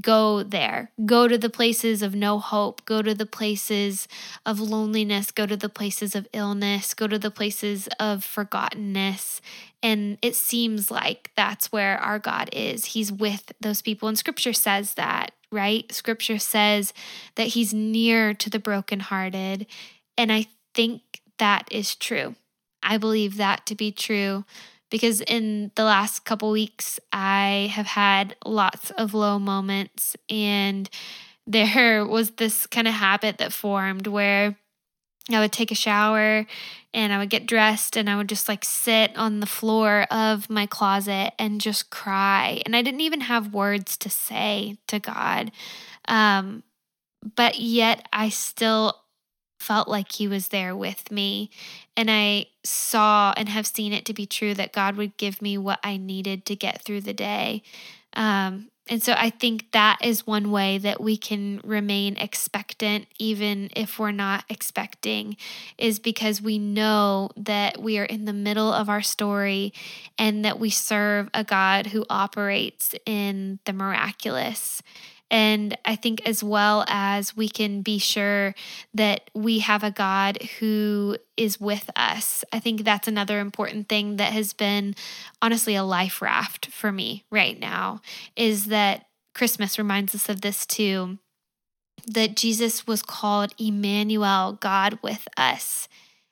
go 0.00 0.44
there. 0.44 0.92
Go 1.04 1.26
to 1.26 1.36
the 1.36 1.50
places 1.50 2.02
of 2.02 2.14
no 2.14 2.38
hope, 2.38 2.84
go 2.84 3.02
to 3.02 3.14
the 3.14 3.26
places 3.26 4.06
of 4.46 4.60
loneliness, 4.60 5.32
go 5.32 5.46
to 5.46 5.56
the 5.56 5.68
places 5.68 6.14
of 6.14 6.28
illness, 6.32 6.94
go 6.94 7.08
to 7.08 7.18
the 7.18 7.32
places 7.32 7.88
of 7.98 8.24
forgottenness. 8.24 9.40
And 9.82 10.18
it 10.22 10.34
seems 10.34 10.90
like 10.90 11.30
that's 11.36 11.70
where 11.70 11.98
our 11.98 12.18
God 12.18 12.48
is. 12.52 12.86
He's 12.86 13.12
with 13.12 13.52
those 13.60 13.82
people. 13.82 14.08
And 14.08 14.16
scripture 14.16 14.54
says 14.54 14.94
that 14.94 15.32
right? 15.54 15.90
Scripture 15.92 16.38
says 16.38 16.92
that 17.36 17.48
he's 17.48 17.72
near 17.72 18.34
to 18.34 18.50
the 18.50 18.58
brokenhearted. 18.58 19.66
And 20.18 20.30
I 20.30 20.46
think 20.74 21.22
that 21.38 21.68
is 21.70 21.94
true. 21.94 22.34
I 22.82 22.98
believe 22.98 23.38
that 23.38 23.64
to 23.66 23.74
be 23.74 23.90
true 23.90 24.44
because 24.90 25.20
in 25.22 25.70
the 25.74 25.84
last 25.84 26.24
couple 26.24 26.50
weeks, 26.50 27.00
I 27.12 27.70
have 27.72 27.86
had 27.86 28.36
lots 28.44 28.90
of 28.90 29.14
low 29.14 29.38
moments. 29.38 30.16
And 30.28 30.90
there 31.46 32.06
was 32.06 32.32
this 32.32 32.66
kind 32.66 32.88
of 32.88 32.94
habit 32.94 33.38
that 33.38 33.52
formed 33.52 34.06
where 34.06 34.56
I 35.30 35.40
would 35.40 35.52
take 35.52 35.70
a 35.70 35.76
shower 35.76 36.46
and 36.92 37.12
I 37.12 37.18
would 37.18 37.30
get 37.30 37.46
dressed 37.46 37.96
and 37.96 38.10
I 38.10 38.16
would 38.16 38.28
just 38.28 38.48
like 38.48 38.64
sit 38.64 39.16
on 39.16 39.40
the 39.40 39.46
floor 39.46 40.06
of 40.10 40.50
my 40.50 40.66
closet 40.66 41.32
and 41.38 41.60
just 41.60 41.90
cry. 41.90 42.62
And 42.66 42.76
I 42.76 42.82
didn't 42.82 43.00
even 43.00 43.22
have 43.22 43.54
words 43.54 43.96
to 43.98 44.10
say 44.10 44.76
to 44.88 44.98
God. 44.98 45.50
Um, 46.06 46.62
but 47.36 47.58
yet 47.58 48.06
I 48.12 48.28
still 48.28 49.00
felt 49.58 49.88
like 49.88 50.12
He 50.12 50.28
was 50.28 50.48
there 50.48 50.76
with 50.76 51.10
me. 51.10 51.50
And 51.96 52.10
I 52.10 52.46
saw 52.64 53.32
and 53.36 53.48
have 53.48 53.66
seen 53.66 53.92
it 53.92 54.04
to 54.06 54.14
be 54.14 54.26
true 54.26 54.52
that 54.54 54.72
God 54.72 54.96
would 54.96 55.16
give 55.16 55.40
me 55.40 55.56
what 55.56 55.80
I 55.82 55.96
needed 55.96 56.44
to 56.46 56.56
get 56.56 56.82
through 56.82 57.00
the 57.00 57.14
day. 57.14 57.62
Um, 58.14 58.68
and 58.86 59.02
so 59.02 59.14
I 59.16 59.30
think 59.30 59.70
that 59.72 59.98
is 60.02 60.26
one 60.26 60.50
way 60.50 60.76
that 60.78 61.00
we 61.00 61.16
can 61.16 61.60
remain 61.64 62.18
expectant, 62.18 63.06
even 63.18 63.70
if 63.74 63.98
we're 63.98 64.10
not 64.10 64.44
expecting, 64.50 65.38
is 65.78 65.98
because 65.98 66.42
we 66.42 66.58
know 66.58 67.30
that 67.36 67.80
we 67.80 67.98
are 67.98 68.04
in 68.04 68.26
the 68.26 68.34
middle 68.34 68.70
of 68.70 68.90
our 68.90 69.00
story 69.00 69.72
and 70.18 70.44
that 70.44 70.60
we 70.60 70.68
serve 70.68 71.30
a 71.32 71.44
God 71.44 71.88
who 71.88 72.04
operates 72.10 72.94
in 73.06 73.58
the 73.64 73.72
miraculous. 73.72 74.82
And 75.30 75.76
I 75.84 75.96
think 75.96 76.26
as 76.26 76.44
well 76.44 76.84
as 76.86 77.36
we 77.36 77.48
can 77.48 77.82
be 77.82 77.98
sure 77.98 78.54
that 78.92 79.30
we 79.34 79.60
have 79.60 79.82
a 79.82 79.90
God 79.90 80.38
who 80.60 81.16
is 81.36 81.60
with 81.60 81.90
us. 81.96 82.44
I 82.52 82.60
think 82.60 82.84
that's 82.84 83.08
another 83.08 83.40
important 83.40 83.88
thing 83.88 84.16
that 84.16 84.32
has 84.32 84.52
been 84.52 84.94
honestly 85.42 85.74
a 85.74 85.82
life 85.82 86.22
raft 86.22 86.66
for 86.66 86.92
me 86.92 87.24
right 87.30 87.58
now 87.58 88.00
is 88.36 88.66
that 88.66 89.06
Christmas 89.34 89.78
reminds 89.78 90.14
us 90.14 90.28
of 90.28 90.42
this 90.42 90.64
too 90.64 91.18
that 92.06 92.36
Jesus 92.36 92.86
was 92.86 93.02
called 93.02 93.54
Emmanuel, 93.58 94.58
God 94.60 94.98
with 95.02 95.26
us. 95.36 95.88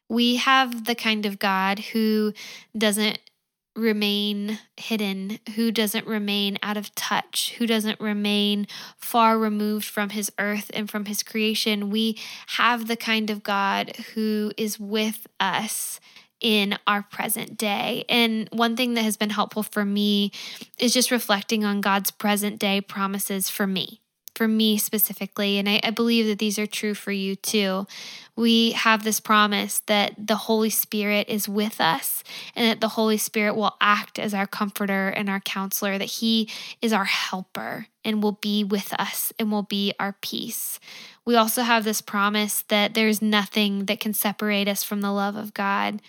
We 0.09 0.37
have 0.37 0.85
the 0.85 0.95
kind 0.95 1.25
of 1.25 1.39
God 1.39 1.79
who 1.79 2.35
doesn't 2.77 3.19
remain 3.75 4.59
hidden, 4.77 5.39
who 5.55 5.71
doesn't 5.71 6.07
remain 6.07 6.59
out 6.63 6.77
of 6.77 6.95
touch, 6.95 7.55
who 7.59 7.67
doesn't 7.67 8.01
remain 8.01 8.67
far 8.97 9.39
removed 9.39 9.87
from 9.87 10.11
his 10.11 10.31
earth 10.39 10.71
and 10.75 10.91
from 10.91 11.07
his 11.07 11.23
creation. 11.23 11.91
We 11.91 12.19
have 12.49 12.87
the 12.87 12.97
kind 12.97 13.31
of 13.31 13.43
God 13.43 13.97
who 14.15 14.53
is 14.57 14.79
with 14.79 15.27
us 15.41 16.01
in 16.41 16.77
our 16.87 17.03
present 17.03 17.57
day. 17.57 18.05
And 18.09 18.49
one 18.53 18.77
thing 18.77 18.95
that 18.95 19.03
has 19.03 19.17
been 19.17 19.31
helpful 19.31 19.63
for 19.63 19.85
me 19.85 20.33
is 20.79 20.93
just 20.93 21.11
reflecting 21.11 21.65
on 21.65 21.81
God's 21.81 22.11
present 22.11 22.59
day 22.59 22.81
promises 22.81 23.49
for 23.49 23.67
me 23.67 24.01
for 24.35 24.49
me 24.49 24.79
specifically, 24.79 25.59
and 25.59 25.69
I, 25.69 25.81
I, 25.83 25.91
believe 25.91 26.27
that 26.27 26.39
these 26.39 26.59
are 26.59 26.67
true 26.67 26.95
for 26.95 27.13
you 27.13 27.37
too. 27.37 27.87
We 28.35 28.73
have 28.73 29.05
this 29.05 29.21
promise 29.21 29.81
that 29.81 30.15
the 30.17 30.37
Holy 30.37 30.71
Spirit 30.71 31.29
is 31.29 31.49
with 31.49 31.81
us 31.81 32.25
and 32.57 32.67
that 32.67 32.81
the 32.81 32.89
Holy 32.89 33.19
Spirit 33.19 33.55
will 33.55 33.77
act 33.81 34.19
as 34.19 34.33
our 34.33 34.47
comforter 34.47 35.09
and 35.09 35.29
our 35.29 35.41
counselor, 35.41 35.99
that 35.99 36.05
He 36.05 36.49
is 36.81 36.93
our 36.93 37.05
helper 37.05 37.89
and 38.05 38.23
will 38.23 38.39
be 38.41 38.65
with 38.65 38.93
us 38.99 39.33
and 39.39 39.53
will 39.53 39.63
be 39.63 39.93
our 40.01 40.17
peace. 40.23 40.81
We 41.25 41.37
also 41.37 41.63
have 41.63 41.85
this 41.85 42.01
promise 42.01 42.63
that 42.69 42.95
there's 42.95 43.21
nothing 43.21 43.85
that 43.87 44.01
can 44.01 44.15
separate 44.15 44.67
us 44.67 44.83
from 44.83 45.03
the 45.03 45.13
love 45.13 45.37
of 45.37 45.55
God, 45.55 46.01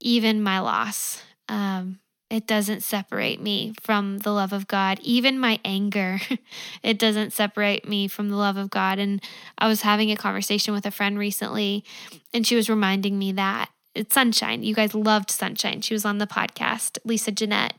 even 0.00 0.42
my 0.42 0.60
loss. 0.60 1.22
Um, 1.48 1.98
it 2.32 2.46
doesn't 2.46 2.82
separate 2.82 3.42
me 3.42 3.74
from 3.78 4.18
the 4.20 4.32
love 4.32 4.54
of 4.54 4.66
God. 4.66 4.98
Even 5.02 5.38
my 5.38 5.60
anger, 5.66 6.18
it 6.82 6.98
doesn't 6.98 7.34
separate 7.34 7.86
me 7.86 8.08
from 8.08 8.30
the 8.30 8.36
love 8.36 8.56
of 8.56 8.70
God. 8.70 8.98
And 8.98 9.22
I 9.58 9.68
was 9.68 9.82
having 9.82 10.10
a 10.10 10.16
conversation 10.16 10.72
with 10.72 10.86
a 10.86 10.90
friend 10.90 11.18
recently, 11.18 11.84
and 12.32 12.46
she 12.46 12.56
was 12.56 12.70
reminding 12.70 13.18
me 13.18 13.32
that 13.32 13.68
it's 13.94 14.14
Sunshine. 14.14 14.62
You 14.62 14.74
guys 14.74 14.94
loved 14.94 15.30
Sunshine. 15.30 15.82
She 15.82 15.92
was 15.92 16.06
on 16.06 16.16
the 16.16 16.26
podcast, 16.26 16.96
Lisa 17.04 17.32
Jeanette, 17.32 17.78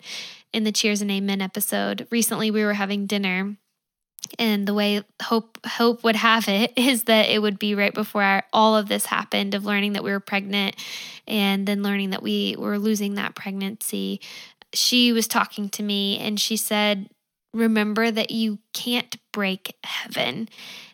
in 0.53 0.65
the 0.65 0.71
Cheers 0.71 1.01
and 1.01 1.09
Amen 1.09 1.41
episode. 1.41 2.07
Recently, 2.11 2.51
we 2.51 2.63
were 2.63 2.75
having 2.75 3.07
dinner 3.07 3.57
and 4.39 4.67
the 4.67 4.73
way 4.73 5.03
hope 5.21 5.59
hope 5.65 6.03
would 6.03 6.15
have 6.15 6.47
it 6.47 6.73
is 6.77 7.03
that 7.03 7.29
it 7.29 7.41
would 7.41 7.59
be 7.59 7.75
right 7.75 7.93
before 7.93 8.23
our, 8.23 8.43
all 8.53 8.75
of 8.75 8.87
this 8.87 9.05
happened 9.05 9.53
of 9.53 9.65
learning 9.65 9.93
that 9.93 10.03
we 10.03 10.11
were 10.11 10.19
pregnant 10.19 10.75
and 11.27 11.67
then 11.67 11.83
learning 11.83 12.11
that 12.11 12.23
we 12.23 12.55
were 12.57 12.77
losing 12.79 13.15
that 13.15 13.35
pregnancy 13.35 14.19
she 14.73 15.11
was 15.11 15.27
talking 15.27 15.69
to 15.69 15.83
me 15.83 16.17
and 16.17 16.39
she 16.39 16.57
said 16.57 17.09
remember 17.53 18.09
that 18.09 18.31
you 18.31 18.59
can't 18.73 19.17
break 19.31 19.75
heaven 19.83 20.47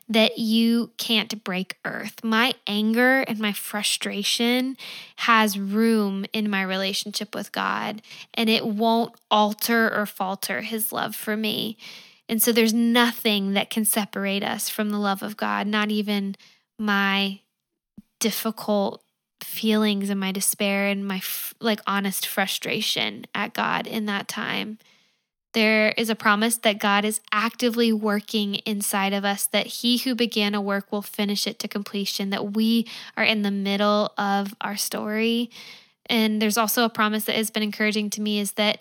that 0.10 0.40
you 0.40 0.90
can't 0.98 1.44
break 1.44 1.78
earth. 1.86 2.24
My 2.24 2.56
anger 2.66 3.22
and 3.22 3.38
my 3.38 3.54
frustration 3.54 4.76
has 5.18 5.60
room 5.60 6.26
in 6.34 6.50
my 6.50 6.64
relationship 6.64 7.36
with 7.36 7.52
God, 7.52 8.02
and 8.34 8.50
it 8.50 8.66
won't 8.66 9.14
alter 9.30 9.96
or 9.96 10.08
falter 10.08 10.62
his 10.62 10.92
love 10.92 11.16
for 11.16 11.38
me. 11.38 11.78
And 12.30 12.42
so 12.42 12.52
there's 12.52 12.74
nothing 12.74 13.54
that 13.54 13.72
can 13.72 13.84
separate 13.84 14.44
us 14.44 14.70
from 14.70 14.92
the 14.92 15.00
love 15.00 15.24
of 15.24 15.36
God, 15.36 15.66
not 15.66 15.90
even 15.90 16.36
my 16.78 17.42
difficult 18.20 19.04
feelings 19.44 20.10
and 20.10 20.20
my 20.20 20.32
despair 20.32 20.88
and 20.88 21.08
my 21.08 21.22
like 21.60 21.82
honest 21.88 22.28
frustration 22.28 23.26
at 23.34 23.54
God 23.54 23.88
in 23.88 24.06
that 24.06 24.28
time. 24.28 24.78
There 25.54 25.90
is 25.98 26.12
a 26.12 26.16
promise 26.16 26.58
that 26.58 26.78
God 26.78 27.04
is 27.04 27.22
actively 27.32 27.92
working 27.92 28.56
inside 28.58 29.14
of 29.14 29.26
us, 29.26 29.48
that 29.48 29.66
He 29.66 29.98
who 29.98 30.14
began 30.14 30.54
a 30.54 30.62
work 30.62 30.92
will 30.92 31.02
finish 31.02 31.48
it 31.48 31.58
to 31.60 31.68
completion, 31.68 32.30
that 32.30 32.54
we 32.54 32.86
are 33.18 33.24
in 33.24 33.42
the 33.42 33.50
middle 33.50 34.14
of 34.16 34.54
our 34.62 34.78
story. 34.78 35.50
And 36.06 36.40
there's 36.40 36.58
also 36.58 36.86
a 36.86 36.90
promise 36.90 37.26
that 37.26 37.36
has 37.36 37.50
been 37.50 37.64
encouraging 37.64 38.12
to 38.12 38.22
me 38.22 38.40
is 38.40 38.52
that 38.54 38.80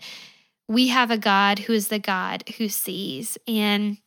we 0.69 0.89
have 0.89 1.11
a 1.11 1.19
God 1.19 1.61
who 1.61 1.73
is 1.73 1.89
the 1.89 1.99
God 1.99 2.45
who 2.59 2.69
sees. 2.69 3.39
And 3.49 3.99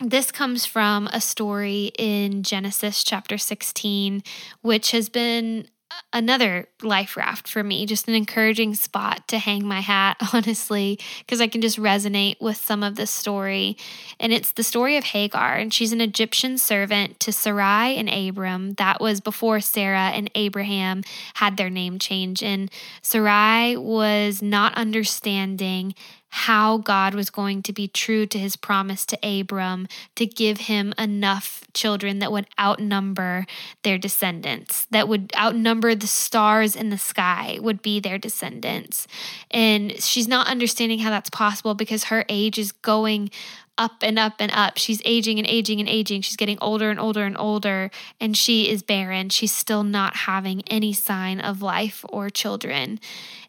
this 0.00 0.30
comes 0.30 0.64
from 0.66 1.08
a 1.08 1.20
story 1.20 1.92
in 1.98 2.42
Genesis 2.42 3.04
chapter 3.04 3.38
16, 3.38 4.22
which 4.62 4.92
has 4.92 5.08
been 5.08 5.68
another 6.12 6.68
life 6.82 7.16
raft 7.16 7.48
for 7.48 7.62
me, 7.64 7.86
just 7.86 8.08
an 8.08 8.14
encouraging 8.14 8.74
spot 8.74 9.26
to 9.28 9.38
hang 9.38 9.66
my 9.66 9.80
hat, 9.80 10.16
honestly, 10.32 10.98
because 11.18 11.40
I 11.40 11.48
can 11.48 11.60
just 11.60 11.78
resonate 11.78 12.40
with 12.40 12.56
some 12.56 12.82
of 12.82 12.96
the 12.96 13.06
story. 13.06 13.76
And 14.20 14.32
it's 14.32 14.52
the 14.52 14.62
story 14.62 14.96
of 14.96 15.04
Hagar, 15.04 15.56
and 15.56 15.72
she's 15.72 15.92
an 15.92 16.00
Egyptian 16.00 16.58
servant 16.58 17.18
to 17.20 17.32
Sarai 17.32 17.96
and 17.96 18.08
Abram. 18.08 18.74
That 18.74 19.00
was 19.00 19.20
before 19.20 19.60
Sarah 19.60 20.10
and 20.14 20.30
Abraham 20.34 21.02
had 21.34 21.56
their 21.56 21.70
name 21.70 21.98
change. 21.98 22.42
And 22.42 22.70
Sarai 23.02 23.76
was 23.76 24.40
not 24.42 24.74
understanding 24.76 25.94
how 26.34 26.78
God 26.78 27.14
was 27.14 27.30
going 27.30 27.62
to 27.62 27.72
be 27.72 27.86
true 27.86 28.26
to 28.26 28.38
his 28.40 28.56
promise 28.56 29.06
to 29.06 29.18
Abram 29.22 29.86
to 30.16 30.26
give 30.26 30.62
him 30.62 30.92
enough 30.98 31.62
children 31.74 32.18
that 32.18 32.32
would 32.32 32.48
outnumber 32.58 33.46
their 33.84 33.98
descendants, 33.98 34.88
that 34.90 35.06
would 35.06 35.30
outnumber 35.38 35.94
the 35.94 36.08
stars 36.08 36.74
in 36.74 36.90
the 36.90 36.98
sky, 36.98 37.60
would 37.62 37.82
be 37.82 38.00
their 38.00 38.18
descendants. 38.18 39.06
And 39.52 40.02
she's 40.02 40.26
not 40.26 40.48
understanding 40.48 40.98
how 40.98 41.10
that's 41.10 41.30
possible 41.30 41.74
because 41.74 42.04
her 42.04 42.24
age 42.28 42.58
is 42.58 42.72
going 42.72 43.30
up 43.76 44.02
and 44.02 44.18
up 44.18 44.34
and 44.38 44.52
up. 44.52 44.78
She's 44.78 45.02
aging 45.04 45.38
and 45.38 45.48
aging 45.48 45.80
and 45.80 45.88
aging. 45.88 46.22
She's 46.22 46.36
getting 46.36 46.58
older 46.60 46.90
and 46.90 47.00
older 47.00 47.24
and 47.24 47.36
older, 47.36 47.90
and 48.20 48.36
she 48.36 48.68
is 48.70 48.82
barren. 48.82 49.28
She's 49.28 49.52
still 49.52 49.82
not 49.82 50.16
having 50.16 50.62
any 50.68 50.92
sign 50.92 51.40
of 51.40 51.62
life 51.62 52.04
or 52.08 52.30
children. 52.30 53.00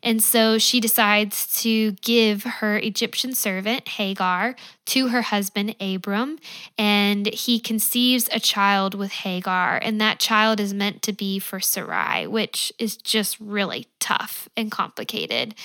And 0.02 0.24
so 0.24 0.58
she 0.58 0.80
decides 0.80 1.62
to 1.62 1.94
give 1.94 2.44
her 2.44 2.78
Egyptian 2.78 3.34
servant, 3.34 3.88
Hagar, 3.88 4.56
to 4.86 5.08
her 5.08 5.24
husband, 5.24 5.76
Abram, 5.80 6.38
and 6.78 7.28
he 7.28 7.60
conceives 7.60 8.30
a 8.32 8.40
child 8.40 8.94
with 8.94 9.12
Hagar. 9.12 9.78
And 9.78 10.00
that 10.00 10.20
child 10.20 10.60
is 10.60 10.74
meant 10.74 11.02
to 11.04 11.14
be 11.14 11.40
for 11.40 11.60
Sarai, 11.60 12.28
which 12.28 12.72
is 12.78 12.96
just 12.98 13.40
really 13.40 13.88
tough 14.00 14.48
and 14.56 14.72
complicated. 14.72 15.56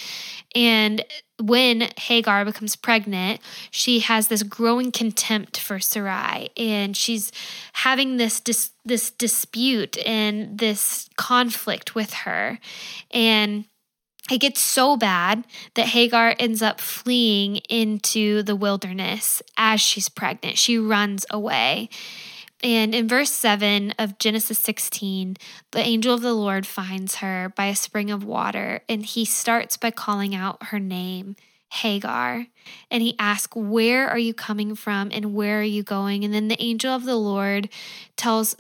And 0.54 1.04
when 1.38 1.88
Hagar 1.96 2.44
becomes 2.44 2.76
pregnant, 2.76 3.40
she 3.70 4.00
has 4.00 4.28
this 4.28 4.42
growing 4.42 4.92
contempt 4.92 5.59
for 5.59 5.78
Sarai, 5.78 6.50
and 6.56 6.96
she's 6.96 7.33
having 7.74 8.16
this 8.16 8.40
dis- 8.40 8.72
this 8.85 9.11
dispute 9.11 9.98
and 10.06 10.59
this 10.59 11.09
conflict 11.16 11.94
with 11.94 12.12
her, 12.12 12.59
and 13.11 13.64
it 14.31 14.38
gets 14.38 14.61
so 14.61 14.97
bad 14.97 15.45
that 15.75 15.88
Hagar 15.88 16.35
ends 16.38 16.62
up 16.62 16.81
fleeing 16.81 17.57
into 17.69 18.43
the 18.43 18.57
wilderness 18.57 19.43
as 19.57 19.81
she's 19.81 20.09
pregnant. 20.09 20.59
She 20.59 20.79
runs 20.79 21.27
away. 21.31 21.88
And 22.62 22.95
in 22.95 23.09
verse 23.09 23.31
7 23.31 23.95
of 23.99 24.19
Genesis 24.19 24.59
16, 24.59 25.37
the 25.71 25.81
angel 25.81 26.14
of 26.14 26.21
the 26.21 26.35
Lord 26.35 26.66
finds 26.66 27.16
her 27.16 27.53
by 27.57 27.66
a 27.66 27.77
spring 27.77 28.11
of 28.11 28.23
water, 28.23 28.83
and 28.88 29.05
he 29.05 29.25
starts 29.25 29.79
by 29.79 29.90
calling 29.90 30.35
out 30.35 30.64
her 30.64 30.79
name. 30.79 31.37
Hagar 31.70 32.46
and 32.90 33.02
he 33.02 33.14
asks, 33.18 33.54
Where 33.54 34.09
are 34.09 34.18
you 34.18 34.35
coming 34.35 34.74
from 34.74 35.11
and 35.12 35.35
where 35.35 35.61
are 35.61 35.64
you 35.64 35.85
going? 35.85 36.24
And 36.24 36.35
then 36.35 36.48
the 36.48 36.61
angel 36.61 36.92
of 36.92 37.04
the 37.04 37.16
Lord 37.16 37.68
tells, 38.16 38.54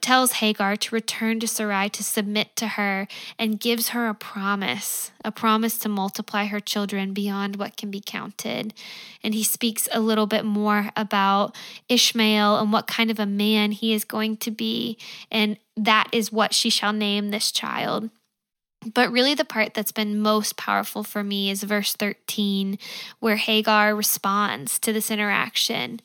tells 0.00 0.32
Hagar 0.32 0.76
to 0.76 0.94
return 0.94 1.40
to 1.40 1.48
Sarai 1.48 1.88
to 1.88 2.04
submit 2.04 2.54
to 2.56 2.68
her 2.68 3.08
and 3.38 3.58
gives 3.58 3.88
her 3.88 4.08
a 4.08 4.14
promise, 4.14 5.10
a 5.24 5.32
promise 5.32 5.78
to 5.78 5.88
multiply 5.88 6.46
her 6.46 6.60
children 6.60 7.14
beyond 7.14 7.56
what 7.56 7.78
can 7.78 7.90
be 7.90 8.02
counted. 8.04 8.74
And 9.24 9.32
he 9.32 9.42
speaks 9.42 9.88
a 9.90 10.00
little 10.00 10.26
bit 10.26 10.44
more 10.44 10.90
about 10.96 11.56
Ishmael 11.88 12.58
and 12.58 12.72
what 12.72 12.86
kind 12.86 13.10
of 13.10 13.18
a 13.18 13.26
man 13.26 13.72
he 13.72 13.94
is 13.94 14.04
going 14.04 14.36
to 14.36 14.50
be. 14.50 14.98
And 15.30 15.56
that 15.78 16.08
is 16.12 16.30
what 16.30 16.52
she 16.52 16.68
shall 16.68 16.92
name 16.92 17.30
this 17.30 17.50
child. 17.50 18.10
But 18.94 19.12
really, 19.12 19.34
the 19.34 19.44
part 19.44 19.74
that's 19.74 19.92
been 19.92 20.20
most 20.20 20.56
powerful 20.56 21.04
for 21.04 21.22
me 21.22 21.50
is 21.50 21.62
verse 21.62 21.92
13, 21.92 22.78
where 23.18 23.36
Hagar 23.36 23.94
responds 23.94 24.78
to 24.78 24.92
this 24.92 25.10
interaction. 25.10 26.00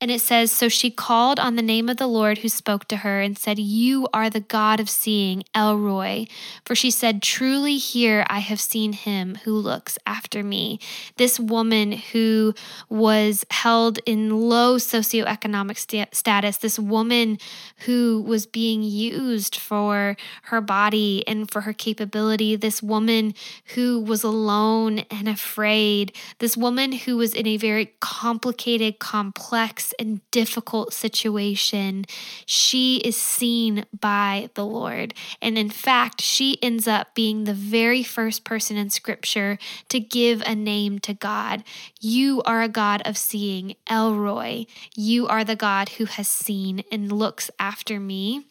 And 0.00 0.10
it 0.10 0.22
says, 0.22 0.50
So 0.50 0.68
she 0.68 0.90
called 0.90 1.38
on 1.38 1.56
the 1.56 1.62
name 1.62 1.90
of 1.90 1.98
the 1.98 2.06
Lord 2.06 2.38
who 2.38 2.48
spoke 2.48 2.88
to 2.88 2.98
her 2.98 3.20
and 3.20 3.36
said, 3.36 3.58
You 3.58 4.08
are 4.14 4.30
the 4.30 4.40
God 4.40 4.80
of 4.80 4.88
seeing, 4.88 5.44
El 5.54 5.76
Roi. 5.76 6.26
For 6.64 6.74
she 6.74 6.90
said, 6.90 7.22
Truly 7.22 7.76
here 7.76 8.24
I 8.28 8.38
have 8.38 8.60
seen 8.60 8.94
him 8.94 9.36
who 9.44 9.52
looks 9.54 9.98
after 10.06 10.42
me. 10.42 10.80
This 11.16 11.38
woman 11.38 11.92
who 11.92 12.54
was 12.88 13.44
held 13.50 13.98
in 14.06 14.48
low 14.48 14.76
socioeconomic 14.76 15.76
st- 15.76 16.14
status, 16.14 16.56
this 16.56 16.78
woman 16.78 17.38
who 17.84 18.24
was 18.26 18.46
being 18.46 18.82
used 18.82 19.56
for 19.56 20.16
her 20.44 20.62
body 20.62 21.24
and 21.26 21.50
for 21.50 21.62
her 21.62 21.74
capability, 21.74 22.56
this 22.56 22.82
woman 22.82 23.34
who 23.74 24.00
was 24.00 24.24
alone 24.24 25.00
and 25.10 25.28
afraid, 25.28 26.16
this 26.38 26.56
woman 26.56 26.92
who 26.92 27.18
was 27.18 27.34
in 27.34 27.46
a 27.46 27.58
very 27.58 27.92
complicated, 28.00 28.98
complex, 28.98 29.89
and 29.98 30.20
difficult 30.30 30.92
situation, 30.92 32.04
she 32.46 32.98
is 32.98 33.16
seen 33.16 33.84
by 33.98 34.50
the 34.54 34.64
Lord. 34.64 35.14
And 35.40 35.58
in 35.58 35.70
fact, 35.70 36.20
she 36.20 36.58
ends 36.62 36.86
up 36.86 37.14
being 37.14 37.44
the 37.44 37.54
very 37.54 38.02
first 38.02 38.44
person 38.44 38.76
in 38.76 38.90
scripture 38.90 39.58
to 39.88 40.00
give 40.00 40.42
a 40.42 40.54
name 40.54 40.98
to 41.00 41.14
God. 41.14 41.64
You 42.00 42.42
are 42.42 42.62
a 42.62 42.68
God 42.68 43.02
of 43.04 43.16
seeing, 43.16 43.76
El 43.86 44.14
Roi. 44.14 44.66
You 44.96 45.26
are 45.26 45.44
the 45.44 45.56
God 45.56 45.90
who 45.90 46.04
has 46.04 46.28
seen 46.28 46.84
and 46.90 47.12
looks 47.12 47.50
after 47.58 48.00
me. 48.00 48.46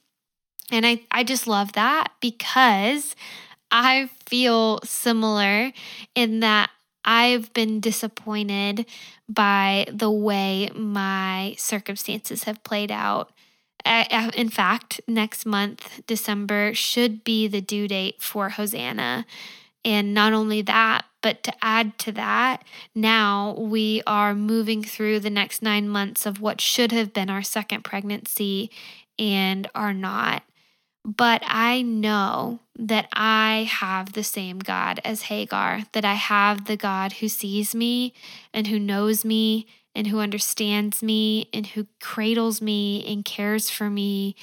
And 0.71 0.85
I, 0.85 1.01
I 1.11 1.23
just 1.23 1.47
love 1.47 1.73
that 1.73 2.11
because 2.21 3.15
I 3.71 4.09
feel 4.25 4.79
similar 4.83 5.71
in 6.15 6.39
that 6.39 6.69
I've 7.05 7.51
been 7.53 7.79
disappointed 7.79 8.85
by 9.27 9.87
the 9.91 10.11
way 10.11 10.69
my 10.75 11.55
circumstances 11.57 12.43
have 12.43 12.63
played 12.63 12.91
out. 12.91 13.31
In 13.85 14.49
fact, 14.49 15.01
next 15.07 15.45
month, 15.45 16.01
December, 16.05 16.73
should 16.73 17.23
be 17.23 17.47
the 17.47 17.61
due 17.61 17.87
date 17.87 18.21
for 18.21 18.49
Hosanna. 18.49 19.25
And 19.85 20.13
not 20.13 20.33
only 20.33 20.61
that, 20.63 21.05
but 21.21 21.41
to 21.43 21.53
add 21.61 21.97
to 21.99 22.11
that, 22.11 22.63
now 22.93 23.55
we 23.57 24.01
are 24.05 24.35
moving 24.35 24.83
through 24.83 25.21
the 25.21 25.29
next 25.29 25.61
nine 25.61 25.87
months 25.87 26.25
of 26.25 26.41
what 26.41 26.59
should 26.61 26.91
have 26.91 27.13
been 27.13 27.29
our 27.29 27.43
second 27.43 27.83
pregnancy 27.83 28.69
and 29.17 29.69
are 29.73 29.93
not. 29.93 30.43
But 31.05 31.41
I 31.45 31.81
know 31.81 32.59
that 32.77 33.07
I 33.13 33.69
have 33.69 34.13
the 34.13 34.23
same 34.23 34.59
God 34.59 34.99
as 35.03 35.23
Hagar, 35.23 35.83
that 35.93 36.05
I 36.05 36.13
have 36.15 36.65
the 36.65 36.77
God 36.77 37.13
who 37.13 37.27
sees 37.27 37.73
me 37.73 38.13
and 38.53 38.67
who 38.67 38.79
knows 38.79 39.23
me 39.23 39.65
and 39.95 40.07
who 40.07 40.19
understands 40.19 41.01
me 41.01 41.49
and 41.53 41.67
who 41.67 41.87
cradles 41.99 42.61
me 42.61 43.03
and 43.05 43.25
cares 43.25 43.69
for 43.69 43.89
me 43.89 44.35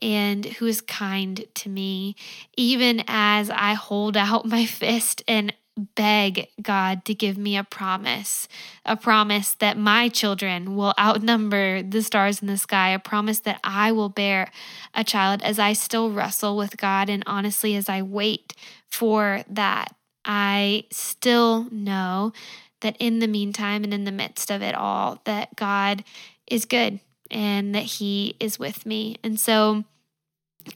and 0.00 0.44
who 0.44 0.66
is 0.66 0.80
kind 0.80 1.44
to 1.54 1.68
me, 1.68 2.14
even 2.56 3.02
as 3.08 3.50
I 3.50 3.74
hold 3.74 4.16
out 4.16 4.46
my 4.46 4.64
fist 4.64 5.22
and 5.26 5.52
beg 5.76 6.48
God 6.60 7.04
to 7.06 7.14
give 7.14 7.38
me 7.38 7.56
a 7.56 7.64
promise, 7.64 8.46
a 8.84 8.96
promise 8.96 9.54
that 9.54 9.78
my 9.78 10.08
children 10.08 10.76
will 10.76 10.94
outnumber 10.98 11.82
the 11.82 12.02
stars 12.02 12.42
in 12.42 12.48
the 12.48 12.58
sky, 12.58 12.90
a 12.90 12.98
promise 12.98 13.40
that 13.40 13.60
I 13.64 13.92
will 13.92 14.08
bear 14.08 14.50
a 14.94 15.04
child 15.04 15.42
as 15.42 15.58
I 15.58 15.72
still 15.72 16.10
wrestle 16.10 16.56
with 16.56 16.76
God. 16.76 17.08
And 17.08 17.22
honestly, 17.26 17.74
as 17.74 17.88
I 17.88 18.02
wait 18.02 18.54
for 18.88 19.42
that, 19.48 19.94
I 20.24 20.84
still 20.90 21.66
know 21.70 22.32
that 22.80 22.96
in 22.98 23.20
the 23.20 23.28
meantime 23.28 23.84
and 23.84 23.94
in 23.94 24.04
the 24.04 24.12
midst 24.12 24.50
of 24.50 24.62
it 24.62 24.74
all, 24.74 25.20
that 25.24 25.56
God 25.56 26.04
is 26.46 26.64
good 26.64 27.00
and 27.30 27.74
that 27.74 27.84
He 27.84 28.36
is 28.38 28.58
with 28.58 28.84
me. 28.84 29.16
And 29.24 29.40
so, 29.40 29.84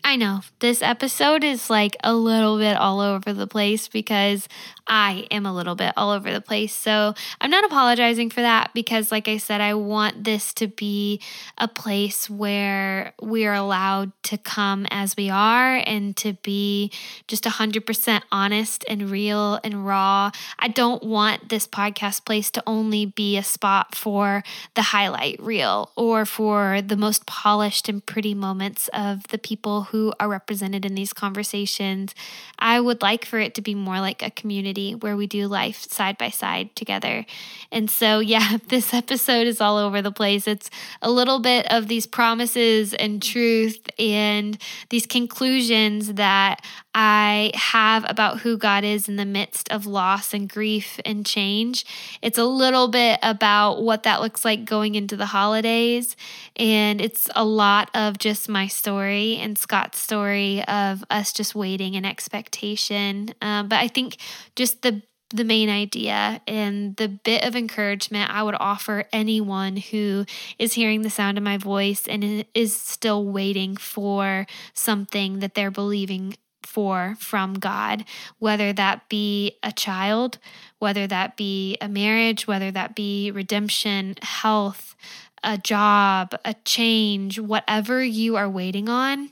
I 0.04 0.16
know 0.16 0.40
this 0.60 0.82
episode 0.82 1.44
is 1.44 1.68
like 1.68 1.96
a 2.02 2.14
little 2.14 2.58
bit 2.58 2.76
all 2.76 3.00
over 3.00 3.32
the 3.32 3.46
place 3.46 3.88
because 3.88 4.48
I 4.86 5.26
am 5.30 5.46
a 5.46 5.52
little 5.52 5.74
bit 5.74 5.92
all 5.96 6.10
over 6.10 6.32
the 6.32 6.40
place. 6.40 6.74
So 6.74 7.14
I'm 7.40 7.50
not 7.50 7.64
apologizing 7.64 8.30
for 8.30 8.40
that 8.40 8.70
because, 8.72 9.10
like 9.10 9.26
I 9.26 9.36
said, 9.36 9.60
I 9.60 9.74
want 9.74 10.24
this 10.24 10.54
to 10.54 10.68
be 10.68 11.20
a 11.58 11.66
place 11.66 12.30
where 12.30 13.14
we 13.20 13.46
are 13.46 13.54
allowed 13.54 14.12
to 14.24 14.38
come 14.38 14.86
as 14.90 15.16
we 15.16 15.28
are 15.28 15.82
and 15.84 16.16
to 16.18 16.34
be 16.34 16.92
just 17.26 17.44
100% 17.44 18.22
honest 18.30 18.84
and 18.88 19.10
real 19.10 19.58
and 19.64 19.86
raw. 19.86 20.30
I 20.58 20.68
don't 20.68 21.02
want 21.02 21.48
this 21.48 21.66
podcast 21.66 22.24
place 22.24 22.50
to 22.52 22.62
only 22.66 23.06
be 23.06 23.36
a 23.36 23.42
spot 23.42 23.94
for 23.94 24.44
the 24.74 24.82
highlight 24.82 25.40
reel 25.42 25.90
or 25.96 26.24
for 26.24 26.80
the 26.80 26.96
most 26.96 27.26
polished 27.26 27.88
and 27.88 28.04
pretty 28.04 28.34
moments 28.34 28.88
of 28.92 29.26
the 29.28 29.38
people 29.38 29.75
who 29.84 30.12
are 30.18 30.28
represented 30.28 30.84
in 30.84 30.94
these 30.94 31.12
conversations. 31.12 32.14
I 32.58 32.80
would 32.80 33.02
like 33.02 33.24
for 33.24 33.38
it 33.38 33.54
to 33.54 33.62
be 33.62 33.74
more 33.74 34.00
like 34.00 34.22
a 34.22 34.30
community 34.30 34.94
where 34.94 35.16
we 35.16 35.26
do 35.26 35.46
life 35.46 35.84
side 35.90 36.18
by 36.18 36.30
side 36.30 36.74
together. 36.76 37.26
And 37.70 37.90
so, 37.90 38.20
yeah, 38.20 38.58
this 38.68 38.92
episode 38.94 39.46
is 39.46 39.60
all 39.60 39.76
over 39.78 40.02
the 40.02 40.12
place. 40.12 40.46
It's 40.46 40.70
a 41.02 41.10
little 41.10 41.40
bit 41.40 41.70
of 41.72 41.88
these 41.88 42.06
promises 42.06 42.94
and 42.94 43.22
truth 43.22 43.88
and 43.98 44.58
these 44.90 45.06
conclusions 45.06 46.14
that 46.14 46.64
I 46.98 47.50
have 47.52 48.06
about 48.08 48.40
who 48.40 48.56
God 48.56 48.82
is 48.82 49.06
in 49.06 49.16
the 49.16 49.26
midst 49.26 49.70
of 49.70 49.84
loss 49.84 50.32
and 50.32 50.48
grief 50.48 50.98
and 51.04 51.26
change. 51.26 51.84
It's 52.22 52.38
a 52.38 52.44
little 52.44 52.88
bit 52.88 53.18
about 53.22 53.82
what 53.82 54.04
that 54.04 54.22
looks 54.22 54.46
like 54.46 54.64
going 54.64 54.94
into 54.94 55.14
the 55.14 55.26
holidays. 55.26 56.16
And 56.56 57.02
it's 57.02 57.28
a 57.36 57.44
lot 57.44 57.90
of 57.92 58.16
just 58.16 58.48
my 58.48 58.66
story 58.66 59.36
and 59.36 59.58
Scott's 59.58 59.98
story 59.98 60.64
of 60.64 61.04
us 61.10 61.34
just 61.34 61.54
waiting 61.54 61.92
in 61.92 62.06
expectation. 62.06 63.34
Um, 63.42 63.68
but 63.68 63.78
I 63.78 63.88
think 63.88 64.16
just 64.56 64.80
the 64.80 65.02
the 65.30 65.44
main 65.44 65.68
idea 65.68 66.40
and 66.46 66.94
the 66.96 67.08
bit 67.08 67.44
of 67.44 67.56
encouragement 67.56 68.30
I 68.30 68.44
would 68.44 68.54
offer 68.60 69.06
anyone 69.12 69.76
who 69.76 70.24
is 70.56 70.74
hearing 70.74 71.02
the 71.02 71.10
sound 71.10 71.36
of 71.36 71.42
my 71.42 71.58
voice 71.58 72.06
and 72.06 72.44
is 72.54 72.76
still 72.76 73.24
waiting 73.26 73.76
for 73.76 74.46
something 74.72 75.40
that 75.40 75.54
they're 75.54 75.72
believing 75.72 76.36
for 76.66 77.16
from 77.18 77.54
God, 77.54 78.04
whether 78.38 78.72
that 78.72 79.08
be 79.08 79.56
a 79.62 79.72
child, 79.72 80.38
whether 80.78 81.06
that 81.06 81.36
be 81.36 81.76
a 81.80 81.88
marriage, 81.88 82.46
whether 82.46 82.70
that 82.70 82.94
be 82.94 83.30
redemption, 83.30 84.16
health, 84.22 84.94
a 85.42 85.58
job, 85.58 86.34
a 86.44 86.54
change, 86.64 87.38
whatever 87.38 88.02
you 88.02 88.36
are 88.36 88.48
waiting 88.48 88.88
on. 88.88 89.30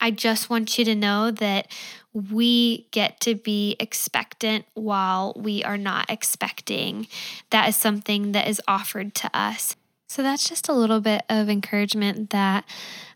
I 0.00 0.10
just 0.10 0.50
want 0.50 0.78
you 0.78 0.84
to 0.84 0.94
know 0.94 1.30
that 1.30 1.68
we 2.12 2.88
get 2.90 3.20
to 3.20 3.34
be 3.34 3.76
expectant 3.78 4.66
while 4.74 5.32
we 5.36 5.62
are 5.64 5.78
not 5.78 6.10
expecting. 6.10 7.06
That 7.50 7.68
is 7.68 7.76
something 7.76 8.32
that 8.32 8.48
is 8.48 8.60
offered 8.66 9.14
to 9.16 9.30
us. 9.32 9.76
So 10.12 10.22
that's 10.22 10.46
just 10.46 10.68
a 10.68 10.74
little 10.74 11.00
bit 11.00 11.22
of 11.30 11.48
encouragement 11.48 12.28
that 12.30 12.66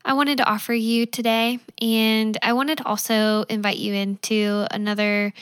I 0.02 0.14
wanted 0.14 0.38
to 0.38 0.48
offer 0.48 0.72
you 0.72 1.04
today. 1.04 1.58
And 1.82 2.38
I 2.40 2.54
wanted 2.54 2.78
to 2.78 2.86
also 2.86 3.42
invite 3.50 3.76
you 3.76 3.92
into 3.92 4.66
another 4.70 5.34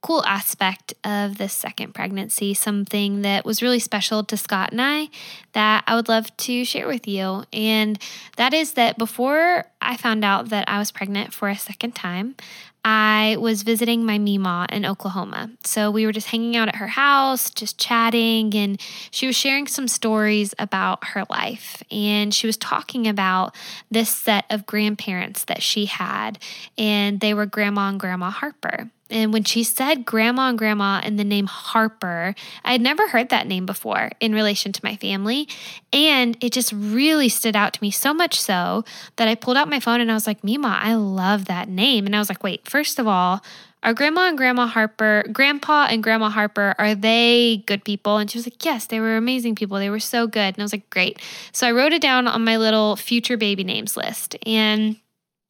cool 0.00 0.24
aspect 0.24 0.94
of 1.04 1.36
this 1.36 1.52
second 1.52 1.92
pregnancy, 1.92 2.54
something 2.54 3.20
that 3.22 3.44
was 3.44 3.60
really 3.60 3.78
special 3.78 4.24
to 4.24 4.38
Scott 4.38 4.72
and 4.72 4.80
I 4.80 5.10
that 5.52 5.84
I 5.86 5.96
would 5.96 6.08
love 6.08 6.34
to 6.38 6.64
share 6.64 6.88
with 6.88 7.06
you. 7.06 7.44
And 7.52 7.98
that 8.38 8.54
is 8.54 8.72
that 8.72 8.96
before 8.96 9.66
I 9.82 9.98
found 9.98 10.24
out 10.24 10.48
that 10.48 10.66
I 10.66 10.78
was 10.78 10.90
pregnant 10.90 11.34
for 11.34 11.50
a 11.50 11.58
second 11.58 11.94
time, 11.94 12.36
I 12.84 13.36
was 13.38 13.62
visiting 13.62 14.04
my 14.04 14.18
Mima 14.18 14.66
in 14.70 14.84
Oklahoma. 14.84 15.50
So 15.64 15.90
we 15.90 16.04
were 16.04 16.12
just 16.12 16.28
hanging 16.28 16.56
out 16.56 16.68
at 16.68 16.76
her 16.76 16.88
house, 16.88 17.50
just 17.50 17.78
chatting, 17.78 18.54
and 18.54 18.80
she 19.10 19.26
was 19.26 19.36
sharing 19.36 19.66
some 19.68 19.86
stories 19.86 20.54
about 20.58 21.04
her 21.08 21.24
life. 21.30 21.82
And 21.90 22.34
she 22.34 22.46
was 22.46 22.56
talking 22.56 23.06
about 23.06 23.54
this 23.90 24.10
set 24.10 24.46
of 24.50 24.66
grandparents 24.66 25.44
that 25.44 25.62
she 25.62 25.86
had, 25.86 26.38
and 26.76 27.20
they 27.20 27.34
were 27.34 27.46
Grandma 27.46 27.88
and 27.88 28.00
Grandma 28.00 28.30
Harper. 28.30 28.90
And 29.12 29.32
when 29.32 29.44
she 29.44 29.62
said 29.62 30.04
grandma 30.04 30.48
and 30.48 30.58
grandma 30.58 31.00
and 31.04 31.18
the 31.18 31.24
name 31.24 31.46
Harper, 31.46 32.34
I 32.64 32.72
had 32.72 32.80
never 32.80 33.08
heard 33.08 33.28
that 33.28 33.46
name 33.46 33.66
before 33.66 34.10
in 34.20 34.34
relation 34.34 34.72
to 34.72 34.80
my 34.82 34.96
family. 34.96 35.48
And 35.92 36.36
it 36.40 36.52
just 36.52 36.72
really 36.72 37.28
stood 37.28 37.54
out 37.54 37.74
to 37.74 37.82
me 37.82 37.90
so 37.90 38.14
much 38.14 38.40
so 38.40 38.84
that 39.16 39.28
I 39.28 39.34
pulled 39.34 39.56
out 39.56 39.68
my 39.68 39.80
phone 39.80 40.00
and 40.00 40.10
I 40.10 40.14
was 40.14 40.26
like, 40.26 40.42
Mima, 40.42 40.78
I 40.80 40.94
love 40.94 41.44
that 41.44 41.68
name. 41.68 42.06
And 42.06 42.16
I 42.16 42.18
was 42.18 42.28
like, 42.28 42.42
wait, 42.42 42.68
first 42.68 42.98
of 42.98 43.06
all, 43.06 43.42
are 43.84 43.94
grandma 43.94 44.28
and 44.28 44.38
grandma 44.38 44.66
Harper, 44.66 45.24
grandpa 45.32 45.88
and 45.90 46.02
grandma 46.02 46.28
Harper, 46.28 46.74
are 46.78 46.94
they 46.94 47.64
good 47.66 47.84
people? 47.84 48.18
And 48.18 48.30
she 48.30 48.38
was 48.38 48.46
like, 48.46 48.64
yes, 48.64 48.86
they 48.86 49.00
were 49.00 49.16
amazing 49.16 49.56
people. 49.56 49.76
They 49.78 49.90
were 49.90 49.98
so 49.98 50.26
good. 50.26 50.54
And 50.54 50.58
I 50.58 50.62
was 50.62 50.72
like, 50.72 50.88
great. 50.88 51.20
So 51.50 51.66
I 51.66 51.72
wrote 51.72 51.92
it 51.92 52.00
down 52.00 52.28
on 52.28 52.44
my 52.44 52.56
little 52.58 52.94
future 52.94 53.36
baby 53.36 53.64
names 53.64 53.96
list 53.96 54.36
and 54.46 54.96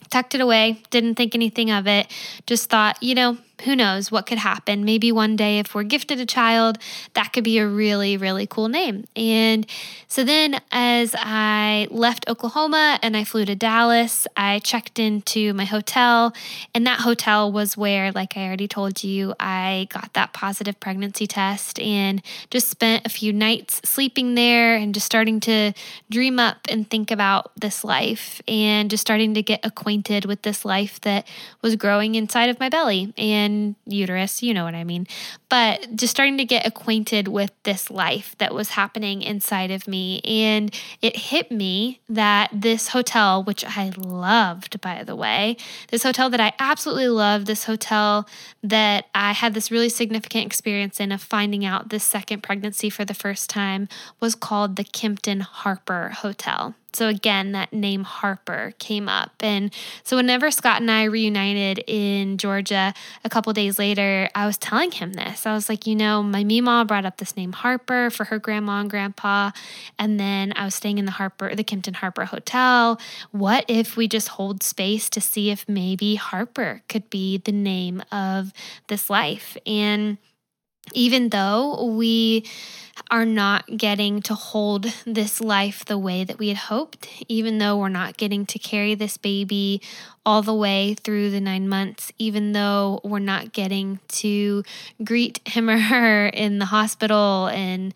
tucked 0.09 0.35
it 0.35 0.41
away, 0.41 0.83
didn't 0.91 1.15
think 1.17 1.35
anything 1.35 1.71
of 1.71 1.87
it, 1.87 2.07
just 2.47 2.71
thought, 2.71 3.03
you 3.03 3.15
know, 3.15 3.37
who 3.65 3.77
knows 3.77 4.11
what 4.11 4.27
could 4.27 4.39
happen. 4.39 4.85
Maybe 4.85 5.13
one 5.13 5.37
day, 5.37 5.59
if 5.59 5.75
we're 5.75 5.85
gifted 5.85 6.19
a 6.19 6.27
child, 6.27 6.79
that 7.15 7.33
could 7.33 7.45
be 7.45 7.59
a 7.59 7.67
really, 7.67 8.17
really 8.17 8.47
cool 8.47 8.69
name. 8.69 9.05
And 9.15 9.67
so 10.09 10.25
then, 10.25 10.61
as 10.71 11.15
I 11.17 11.87
left 11.91 12.29
Oklahoma 12.29 12.99
and 13.03 13.17
I 13.17 13.25
flew 13.25 13.45
to 13.45 13.55
Dallas, 13.55 14.27
I 14.37 14.59
checked 14.61 14.99
into 14.99 15.55
my 15.55 15.65
hotel, 15.65 16.35
and 16.75 16.87
that 16.87 17.01
hotel 17.01 17.53
was 17.53 17.77
where, 17.77 18.11
like 18.13 18.37
I 18.37 18.47
already 18.47 18.69
told 18.69 19.05
you, 19.05 19.35
I 19.39 19.87
got 19.91 20.13
that 20.15 20.33
positive 20.33 20.79
pregnancy 20.81 21.27
test 21.27 21.79
and 21.81 22.23
just 22.51 22.69
spent 22.69 23.07
a 23.07 23.11
few 23.11 23.33
nights 23.33 23.81
sleeping 23.85 24.35
there 24.35 24.77
and 24.77 24.95
just 24.95 25.07
starting 25.07 25.41
to 25.41 25.73
dream 26.11 26.39
up 26.39 26.59
and 26.69 26.89
think 26.89 27.11
about 27.11 27.53
this 27.61 27.85
life 27.85 28.41
and 28.49 28.91
just 28.91 29.01
starting 29.01 29.35
to 29.35 29.43
get 29.43 29.61
acquainted 29.65 30.25
with 30.25 30.43
this 30.43 30.65
life 30.65 31.01
that 31.03 31.27
was 31.61 31.77
growing 31.77 32.15
inside 32.15 32.51
of 32.51 32.59
my 32.59 32.69
belly. 32.69 33.13
And 33.17 33.42
uterus, 33.87 34.43
you 34.43 34.55
know 34.55 34.65
what 34.65 34.75
I 34.75 34.85
mean. 34.85 35.07
But 35.53 35.95
just 35.95 36.11
starting 36.11 36.39
to 36.39 36.47
get 36.47 36.67
acquainted 36.67 37.29
with 37.29 37.53
this 37.65 37.91
life 37.91 38.35
that 38.39 38.55
was 38.55 38.71
happening 38.71 39.21
inside 39.21 39.71
of 39.71 39.87
me. 39.87 40.19
And 40.25 40.75
it 41.03 41.15
hit 41.15 41.51
me 41.53 42.01
that 42.09 42.49
this 42.55 42.89
hotel, 42.89 43.45
which 43.45 43.63
I 43.63 43.93
loved, 43.95 44.81
by 44.81 45.05
the 45.05 45.15
way, 45.15 45.59
this 45.89 46.05
hotel 46.05 46.31
that 46.31 46.41
I 46.41 46.55
absolutely 46.59 47.09
loved, 47.09 47.47
this 47.47 47.65
hotel 47.65 48.27
that 48.63 49.09
I 49.15 49.33
had 49.33 49.53
this 49.53 49.71
really 49.71 49.91
significant 49.91 50.47
experience 50.47 50.99
in 51.01 51.13
of 51.13 51.21
finding 51.21 51.67
out 51.67 51.91
this 51.91 52.05
second 52.05 52.43
pregnancy 52.43 52.89
for 52.89 53.05
the 53.05 53.13
first 53.13 53.51
time, 53.51 53.89
was 54.21 54.35
called 54.35 54.77
the 54.77 54.85
Kimpton 54.85 55.43
Harper 55.43 56.09
Hotel. 56.15 56.75
So 56.95 57.09
again, 57.09 57.53
that 57.53 57.73
name 57.73 58.05
Harper 58.05 58.75
came 58.79 59.09
up. 59.09 59.33
And 59.41 59.73
so 60.03 60.17
whenever 60.17 60.51
Scott 60.51 60.83
and 60.83 60.91
I 60.91 61.05
reunited 61.05 61.83
in 61.87 62.37
Georgia 62.37 62.93
a 63.25 63.31
couple 63.31 63.53
days 63.55 63.79
later, 63.79 64.29
I 64.35 64.47
was 64.47 64.59
telling 64.59 64.93
him 64.93 65.15
this. 65.15 65.42
I 65.51 65.55
was 65.55 65.69
like, 65.69 65.87
you 65.87 65.95
know, 65.95 66.23
my 66.23 66.45
Mima 66.45 66.85
brought 66.87 67.05
up 67.05 67.19
this 67.19 67.37
name 67.37 67.53
Harper 67.53 68.11
for 68.11 68.25
her 68.25 68.39
grandma 68.39 68.81
and 68.81 68.91
grandpa. 68.91 69.51
And 69.99 70.19
then 70.19 70.53
I 70.57 70.65
was 70.65 70.75
staying 70.75 70.99
in 70.99 71.05
the 71.05 71.13
Harper, 71.13 71.55
the 71.55 71.65
Kimpton 71.65 71.97
Harper 71.97 72.25
Hotel. 72.25 73.01
What 73.31 73.65
if 73.69 73.97
we 73.97 74.09
just 74.09 74.29
hold 74.29 74.63
space 74.63 75.09
to 75.11 75.21
see 75.21 75.51
if 75.51 75.69
maybe 75.69 76.15
Harper 76.17 76.83
could 76.89 77.09
be 77.11 77.39
the 77.39 77.53
name 77.53 78.03
of 78.13 78.53
this 78.89 79.11
life? 79.11 79.57
And 79.67 80.19
even 80.95 81.31
though 81.31 81.85
we 81.85 82.45
are 83.11 83.25
not 83.25 83.77
getting 83.77 84.21
to 84.23 84.35
hold 84.35 84.85
this 85.07 85.41
life 85.41 85.85
the 85.85 85.99
way 85.99 86.25
that 86.25 86.39
we 86.39 86.49
had 86.49 86.57
hoped, 86.57 87.09
even 87.29 87.59
though 87.59 87.79
we're 87.79 87.89
not 87.89 88.17
getting 88.17 88.45
to 88.47 88.59
carry 88.59 88.95
this 88.95 89.17
baby 89.17 89.81
all 90.25 90.43
the 90.43 90.55
way 90.55 90.95
through 90.95 91.31
the 91.31 91.41
nine 91.41 91.69
months, 91.69 92.13
even 92.19 92.53
though 92.53 93.01
we're 93.03 93.19
not 93.19 93.53
getting 93.53 93.99
to 94.09 94.63
greet 95.03 95.41
him 95.49 95.71
or 95.71 95.79
her 95.79 96.27
in 96.27 96.59
the 96.59 96.67
hospital 96.67 97.47
and 97.49 97.95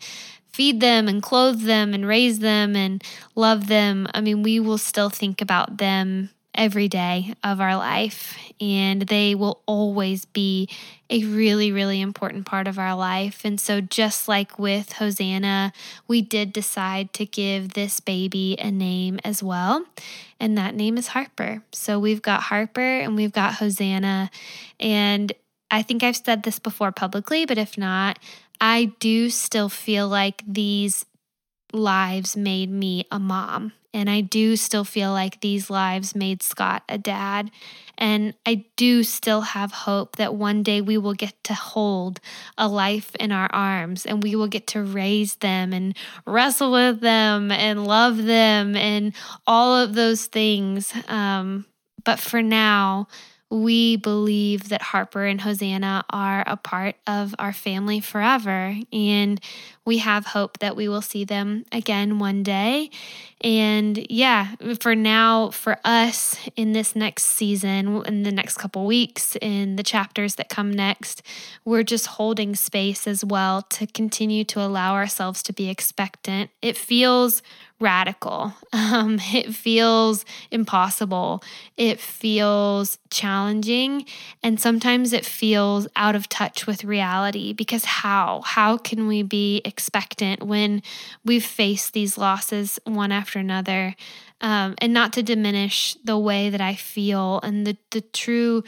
feed 0.51 0.79
them 0.79 1.07
and 1.07 1.21
clothe 1.21 1.61
them 1.61 1.93
and 1.93 2.07
raise 2.07 2.39
them 2.39 2.75
and 2.75 3.03
love 3.35 3.67
them. 3.67 4.07
I 4.13 4.21
mean, 4.21 4.41
we 4.41 4.59
will 4.59 4.79
still 4.79 5.09
think 5.09 5.41
about 5.41 5.77
them 5.77 6.31
every 6.57 6.87
day 6.87 7.35
of 7.43 7.61
our 7.61 7.77
life, 7.77 8.37
and 8.59 9.03
they 9.03 9.35
will 9.35 9.61
always 9.67 10.25
be 10.25 10.67
a 11.09 11.23
really, 11.23 11.71
really 11.71 12.01
important 12.01 12.45
part 12.45 12.67
of 12.67 12.79
our 12.79 12.95
life. 12.95 13.41
And 13.45 13.61
so, 13.61 13.79
just 13.79 14.27
like 14.27 14.59
with 14.59 14.93
Hosanna, 14.93 15.71
we 16.07 16.21
did 16.21 16.51
decide 16.51 17.13
to 17.13 17.25
give 17.25 17.73
this 17.73 17.99
baby 17.99 18.57
a 18.59 18.71
name 18.71 19.19
as 19.23 19.41
well, 19.43 19.85
and 20.39 20.57
that 20.57 20.75
name 20.75 20.97
is 20.97 21.09
Harper. 21.09 21.61
So, 21.71 21.99
we've 21.99 22.21
got 22.21 22.43
Harper 22.43 22.81
and 22.81 23.15
we've 23.15 23.31
got 23.31 23.55
Hosanna. 23.55 24.31
And 24.79 25.31
I 25.69 25.81
think 25.83 26.03
I've 26.03 26.17
said 26.17 26.43
this 26.43 26.59
before 26.59 26.91
publicly, 26.91 27.45
but 27.45 27.57
if 27.57 27.77
not, 27.77 28.19
I 28.59 28.93
do 28.99 29.29
still 29.29 29.69
feel 29.69 30.07
like 30.07 30.43
these 30.47 31.05
lives 31.73 32.35
made 32.37 32.69
me 32.69 33.05
a 33.11 33.19
mom. 33.19 33.73
And 33.93 34.09
I 34.09 34.21
do 34.21 34.55
still 34.55 34.83
feel 34.83 35.11
like 35.11 35.41
these 35.41 35.69
lives 35.69 36.15
made 36.15 36.43
Scott 36.43 36.83
a 36.87 36.97
dad. 36.97 37.49
And 37.97 38.35
I 38.45 38.65
do 38.75 39.03
still 39.03 39.41
have 39.41 39.71
hope 39.71 40.17
that 40.17 40.35
one 40.35 40.61
day 40.61 40.81
we 40.81 40.99
will 40.99 41.15
get 41.15 41.43
to 41.45 41.55
hold 41.55 42.19
a 42.57 42.67
life 42.67 43.15
in 43.15 43.31
our 43.31 43.49
arms 43.51 44.05
and 44.05 44.21
we 44.21 44.35
will 44.35 44.47
get 44.47 44.67
to 44.67 44.83
raise 44.83 45.35
them 45.35 45.73
and 45.73 45.97
wrestle 46.27 46.71
with 46.71 46.99
them 46.99 47.51
and 47.51 47.87
love 47.87 48.23
them 48.23 48.75
and 48.75 49.13
all 49.47 49.75
of 49.75 49.95
those 49.95 50.27
things. 50.27 50.93
Um, 51.07 51.65
but 52.03 52.19
for 52.19 52.43
now, 52.43 53.07
we 53.49 53.95
believe 53.95 54.69
that 54.69 54.81
Harper 54.81 55.25
and 55.25 55.39
Hosanna 55.39 56.03
are 56.09 56.43
a 56.45 56.57
part 56.57 56.95
of 57.05 57.33
our 57.39 57.53
family 57.53 57.99
forever. 57.99 58.75
And 58.91 59.39
we 59.85 59.99
have 59.99 60.25
hope 60.27 60.59
that 60.59 60.75
we 60.75 60.89
will 60.89 61.01
see 61.01 61.23
them 61.23 61.63
again 61.71 62.19
one 62.19 62.43
day. 62.43 62.89
And 63.39 64.05
yeah, 64.09 64.55
for 64.81 64.95
now, 64.95 65.51
for 65.51 65.77
us 65.85 66.37
in 66.57 66.73
this 66.73 66.93
next 66.93 67.25
season, 67.25 68.03
in 68.05 68.23
the 68.23 68.31
next 68.31 68.57
couple 68.57 68.85
weeks, 68.85 69.37
in 69.41 69.77
the 69.77 69.83
chapters 69.83 70.35
that 70.35 70.49
come 70.49 70.71
next, 70.71 71.21
we're 71.63 71.83
just 71.83 72.07
holding 72.07 72.53
space 72.55 73.07
as 73.07 73.23
well 73.23 73.61
to 73.61 73.87
continue 73.87 74.43
to 74.45 74.59
allow 74.59 74.95
ourselves 74.95 75.41
to 75.43 75.53
be 75.53 75.69
expectant. 75.69 76.49
It 76.61 76.75
feels 76.75 77.41
radical. 77.79 78.53
Um, 78.73 79.19
it 79.33 79.53
feels 79.53 80.23
impossible. 80.51 81.43
It 81.75 81.99
feels 81.99 82.99
challenging. 83.09 84.05
And 84.43 84.59
sometimes 84.61 85.13
it 85.13 85.25
feels 85.25 85.87
out 85.95 86.15
of 86.15 86.29
touch 86.29 86.67
with 86.67 86.83
reality 86.83 87.53
because 87.53 87.83
how? 87.83 88.43
How 88.45 88.77
can 88.77 89.07
we 89.07 89.23
be 89.23 89.61
expectant 89.65 90.43
when 90.43 90.83
we've 91.25 91.43
faced 91.43 91.93
these 91.93 92.17
losses 92.17 92.79
one 92.85 93.11
after 93.11 93.39
another? 93.39 93.95
Um, 94.39 94.75
and 94.77 94.93
not 94.93 95.11
to 95.13 95.23
diminish 95.23 95.95
the 96.03 96.17
way 96.17 96.49
that 96.49 96.61
I 96.61 96.75
feel 96.75 97.39
and 97.41 97.65
the, 97.65 97.77
the 97.91 98.01
true 98.01 98.63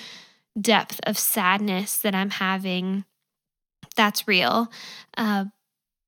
depth 0.60 1.00
of 1.04 1.18
sadness 1.18 1.98
that 2.00 2.16
I'm 2.16 2.32
having. 2.32 3.06
That's 3.96 4.28
real. 4.28 4.72
Uh, 5.18 5.46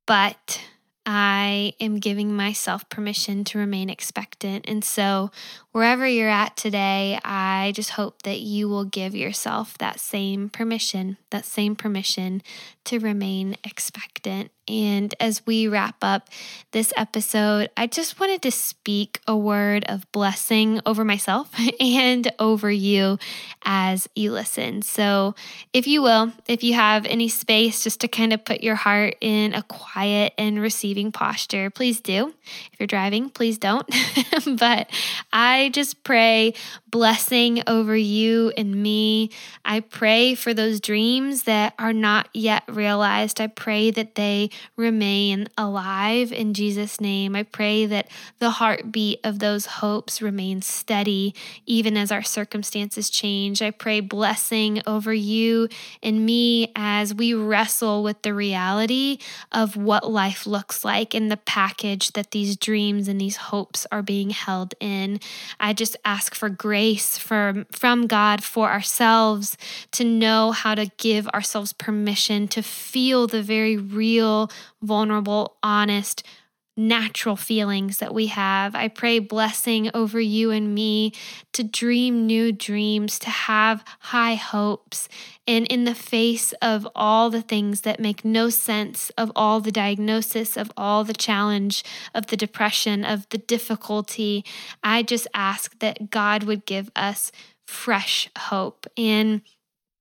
but 0.07 0.61
I 1.05 1.73
am 1.79 1.99
giving 1.99 2.35
myself 2.35 2.87
permission 2.89 3.43
to 3.45 3.57
remain 3.57 3.89
expectant. 3.89 4.65
And 4.67 4.83
so, 4.83 5.31
wherever 5.71 6.05
you're 6.05 6.29
at 6.29 6.55
today, 6.55 7.19
I 7.25 7.71
just 7.75 7.91
hope 7.91 8.21
that 8.21 8.39
you 8.39 8.69
will 8.69 8.85
give 8.85 9.15
yourself 9.15 9.77
that 9.79 9.99
same 9.99 10.49
permission, 10.49 11.17
that 11.31 11.45
same 11.45 11.75
permission 11.75 12.43
to 12.85 12.99
remain 12.99 13.55
expectant. 13.63 14.51
And 14.67 15.13
as 15.19 15.45
we 15.45 15.67
wrap 15.67 15.95
up 16.01 16.29
this 16.71 16.93
episode, 16.95 17.69
I 17.75 17.87
just 17.87 18.19
wanted 18.19 18.41
to 18.43 18.51
speak 18.51 19.19
a 19.27 19.35
word 19.35 19.83
of 19.85 20.09
blessing 20.11 20.79
over 20.85 21.03
myself 21.03 21.53
and 21.79 22.31
over 22.39 22.71
you 22.71 23.17
as 23.63 24.07
you 24.15 24.31
listen. 24.31 24.81
So, 24.81 25.35
if 25.73 25.87
you 25.87 26.01
will, 26.01 26.31
if 26.47 26.63
you 26.63 26.73
have 26.73 27.05
any 27.05 27.27
space 27.27 27.83
just 27.83 28.01
to 28.01 28.07
kind 28.07 28.33
of 28.33 28.45
put 28.45 28.61
your 28.61 28.75
heart 28.75 29.15
in 29.19 29.53
a 29.53 29.63
quiet 29.63 30.33
and 30.37 30.61
receiving 30.61 31.11
posture, 31.11 31.69
please 31.69 31.99
do. 31.99 32.33
If 32.71 32.79
you're 32.79 32.87
driving, 32.87 33.29
please 33.29 33.57
don't. 33.57 33.87
but 34.57 34.89
I 35.33 35.69
just 35.73 36.03
pray 36.03 36.53
blessing 36.91 37.63
over 37.67 37.95
you 37.95 38.51
and 38.57 38.75
me. 38.75 39.31
I 39.63 39.79
pray 39.79 40.35
for 40.35 40.53
those 40.53 40.81
dreams 40.81 41.43
that 41.43 41.73
are 41.79 41.93
not 41.93 42.27
yet 42.33 42.63
realized. 42.67 43.39
I 43.39 43.47
pray 43.47 43.91
that 43.91 44.15
they 44.15 44.49
remain 44.75 45.47
alive 45.57 46.33
in 46.33 46.53
Jesus' 46.53 46.99
name. 46.99 47.35
I 47.35 47.43
pray 47.43 47.85
that 47.85 48.09
the 48.39 48.51
heartbeat 48.51 49.21
of 49.23 49.39
those 49.39 49.65
hopes 49.65 50.21
remains 50.21 50.67
steady 50.67 51.33
even 51.65 51.95
as 51.95 52.11
our 52.11 52.23
circumstances 52.23 53.09
change. 53.09 53.61
I 53.61 53.71
pray 53.71 54.01
blessing 54.01 54.81
over 54.85 55.13
you 55.13 55.69
and 56.03 56.25
me 56.25 56.71
as 56.75 57.13
we 57.13 57.33
wrestle 57.33 58.03
with 58.03 58.21
the 58.21 58.33
reality 58.33 59.17
of 59.51 59.77
what 59.77 60.11
life 60.11 60.45
looks 60.45 60.83
like 60.83 61.15
in 61.15 61.29
the 61.29 61.37
package 61.37 62.11
that 62.11 62.31
these 62.31 62.57
dreams 62.57 63.07
and 63.07 63.19
these 63.19 63.37
hopes 63.37 63.87
are 63.91 64.01
being 64.01 64.31
held 64.31 64.73
in. 64.81 65.19
I 65.59 65.71
just 65.71 65.95
ask 66.03 66.35
for 66.35 66.49
grace 66.49 66.80
from, 67.17 67.65
from 67.71 68.07
God 68.07 68.43
for 68.43 68.69
ourselves 68.69 69.57
to 69.91 70.03
know 70.03 70.51
how 70.51 70.75
to 70.75 70.91
give 70.97 71.27
ourselves 71.29 71.73
permission 71.73 72.47
to 72.49 72.61
feel 72.61 73.27
the 73.27 73.43
very 73.43 73.77
real 73.77 74.51
vulnerable, 74.81 75.57
honest, 75.61 76.23
natural 76.77 77.35
feelings 77.35 77.97
that 77.97 78.13
we 78.13 78.27
have. 78.27 78.75
I 78.75 78.87
pray 78.87 79.19
blessing 79.19 79.91
over 79.93 80.19
you 80.19 80.51
and 80.51 80.73
me 80.73 81.13
to 81.53 81.63
dream 81.63 82.25
new 82.25 82.51
dreams, 82.51 83.19
to 83.19 83.29
have 83.29 83.83
high 83.99 84.35
hopes. 84.35 85.09
And 85.47 85.67
in 85.67 85.83
the 85.83 85.95
face 85.95 86.53
of 86.61 86.87
all 86.95 87.29
the 87.29 87.41
things 87.41 87.81
that 87.81 87.99
make 87.99 88.23
no 88.23 88.49
sense, 88.49 89.09
of 89.17 89.31
all 89.35 89.59
the 89.59 89.71
diagnosis, 89.71 90.55
of 90.55 90.71
all 90.77 91.03
the 91.03 91.13
challenge, 91.13 91.83
of 92.13 92.27
the 92.27 92.37
depression, 92.37 93.03
of 93.03 93.27
the 93.29 93.37
difficulty, 93.37 94.45
I 94.83 95.03
just 95.03 95.27
ask 95.33 95.77
that 95.79 96.09
God 96.09 96.43
would 96.43 96.65
give 96.65 96.89
us 96.95 97.31
fresh 97.67 98.29
hope. 98.37 98.85
And 98.97 99.41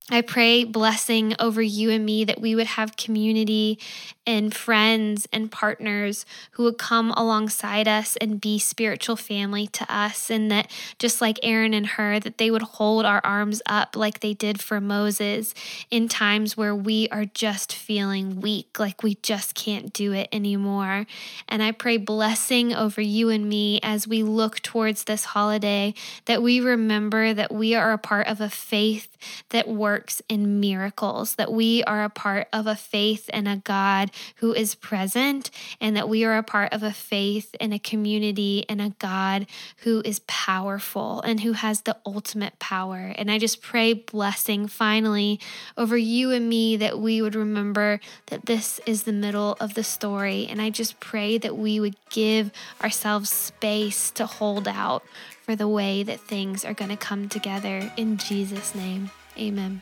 I 0.09 0.21
pray 0.21 0.63
blessing 0.63 1.35
over 1.39 1.61
you 1.61 1.91
and 1.91 2.03
me 2.05 2.25
that 2.25 2.41
we 2.41 2.55
would 2.55 2.67
have 2.67 2.97
community 2.97 3.79
and 4.25 4.53
friends 4.53 5.27
and 5.31 5.51
partners 5.51 6.25
who 6.51 6.63
would 6.63 6.77
come 6.77 7.11
alongside 7.11 7.87
us 7.87 8.17
and 8.17 8.41
be 8.41 8.59
spiritual 8.59 9.15
family 9.15 9.67
to 9.67 9.93
us. 9.93 10.29
And 10.29 10.51
that 10.51 10.69
just 10.99 11.21
like 11.21 11.39
Aaron 11.43 11.73
and 11.73 11.85
Hur, 11.85 12.19
that 12.19 12.37
they 12.39 12.51
would 12.51 12.61
hold 12.61 13.05
our 13.05 13.21
arms 13.23 13.61
up 13.65 13.95
like 13.95 14.19
they 14.19 14.33
did 14.33 14.59
for 14.61 14.81
Moses 14.81 15.53
in 15.89 16.07
times 16.07 16.57
where 16.57 16.75
we 16.75 17.07
are 17.09 17.25
just 17.25 17.73
feeling 17.73 18.41
weak, 18.41 18.79
like 18.79 19.03
we 19.03 19.15
just 19.23 19.55
can't 19.55 19.93
do 19.93 20.13
it 20.13 20.29
anymore. 20.31 21.05
And 21.47 21.63
I 21.63 21.71
pray 21.71 21.97
blessing 21.97 22.73
over 22.73 23.01
you 23.01 23.29
and 23.29 23.47
me 23.47 23.79
as 23.81 24.07
we 24.07 24.23
look 24.23 24.61
towards 24.61 25.05
this 25.05 25.25
holiday, 25.25 25.93
that 26.25 26.43
we 26.43 26.59
remember 26.59 27.33
that 27.33 27.53
we 27.53 27.75
are 27.75 27.91
a 27.91 27.97
part 27.97 28.27
of 28.27 28.41
a 28.41 28.49
faith 28.49 29.07
that 29.49 29.67
works 29.67 29.90
works 29.91 30.21
in 30.29 30.61
miracles, 30.61 31.35
that 31.35 31.51
we 31.51 31.83
are 31.83 32.05
a 32.05 32.09
part 32.09 32.47
of 32.53 32.65
a 32.65 32.77
faith 32.77 33.29
and 33.33 33.45
a 33.45 33.57
God 33.57 34.09
who 34.37 34.53
is 34.53 34.73
present, 34.73 35.51
and 35.81 35.97
that 35.97 36.07
we 36.07 36.23
are 36.23 36.37
a 36.37 36.43
part 36.43 36.71
of 36.71 36.81
a 36.81 36.93
faith 36.93 37.53
and 37.59 37.73
a 37.73 37.79
community 37.79 38.65
and 38.69 38.81
a 38.81 38.95
God 38.99 39.47
who 39.83 40.01
is 40.05 40.21
powerful 40.27 41.19
and 41.23 41.41
who 41.41 41.51
has 41.51 41.81
the 41.81 41.97
ultimate 42.05 42.57
power. 42.57 43.13
And 43.17 43.29
I 43.29 43.37
just 43.37 43.61
pray 43.61 43.91
blessing 43.91 44.67
finally 44.67 45.41
over 45.75 45.97
you 45.97 46.31
and 46.31 46.47
me 46.47 46.77
that 46.77 46.97
we 46.97 47.21
would 47.21 47.35
remember 47.35 47.99
that 48.27 48.45
this 48.45 48.79
is 48.85 49.03
the 49.03 49.11
middle 49.11 49.57
of 49.59 49.73
the 49.73 49.83
story. 49.83 50.47
And 50.49 50.61
I 50.61 50.69
just 50.69 51.01
pray 51.01 51.37
that 51.39 51.57
we 51.57 51.81
would 51.81 51.97
give 52.09 52.49
ourselves 52.81 53.29
space 53.29 54.09
to 54.11 54.25
hold 54.25 54.69
out 54.69 55.03
for 55.41 55.57
the 55.57 55.67
way 55.67 56.01
that 56.03 56.21
things 56.21 56.63
are 56.63 56.73
going 56.73 56.91
to 56.91 56.95
come 57.09 57.27
together 57.27 57.91
in 57.97 58.15
Jesus' 58.15 58.73
name. 58.73 59.11
Amen. 59.37 59.81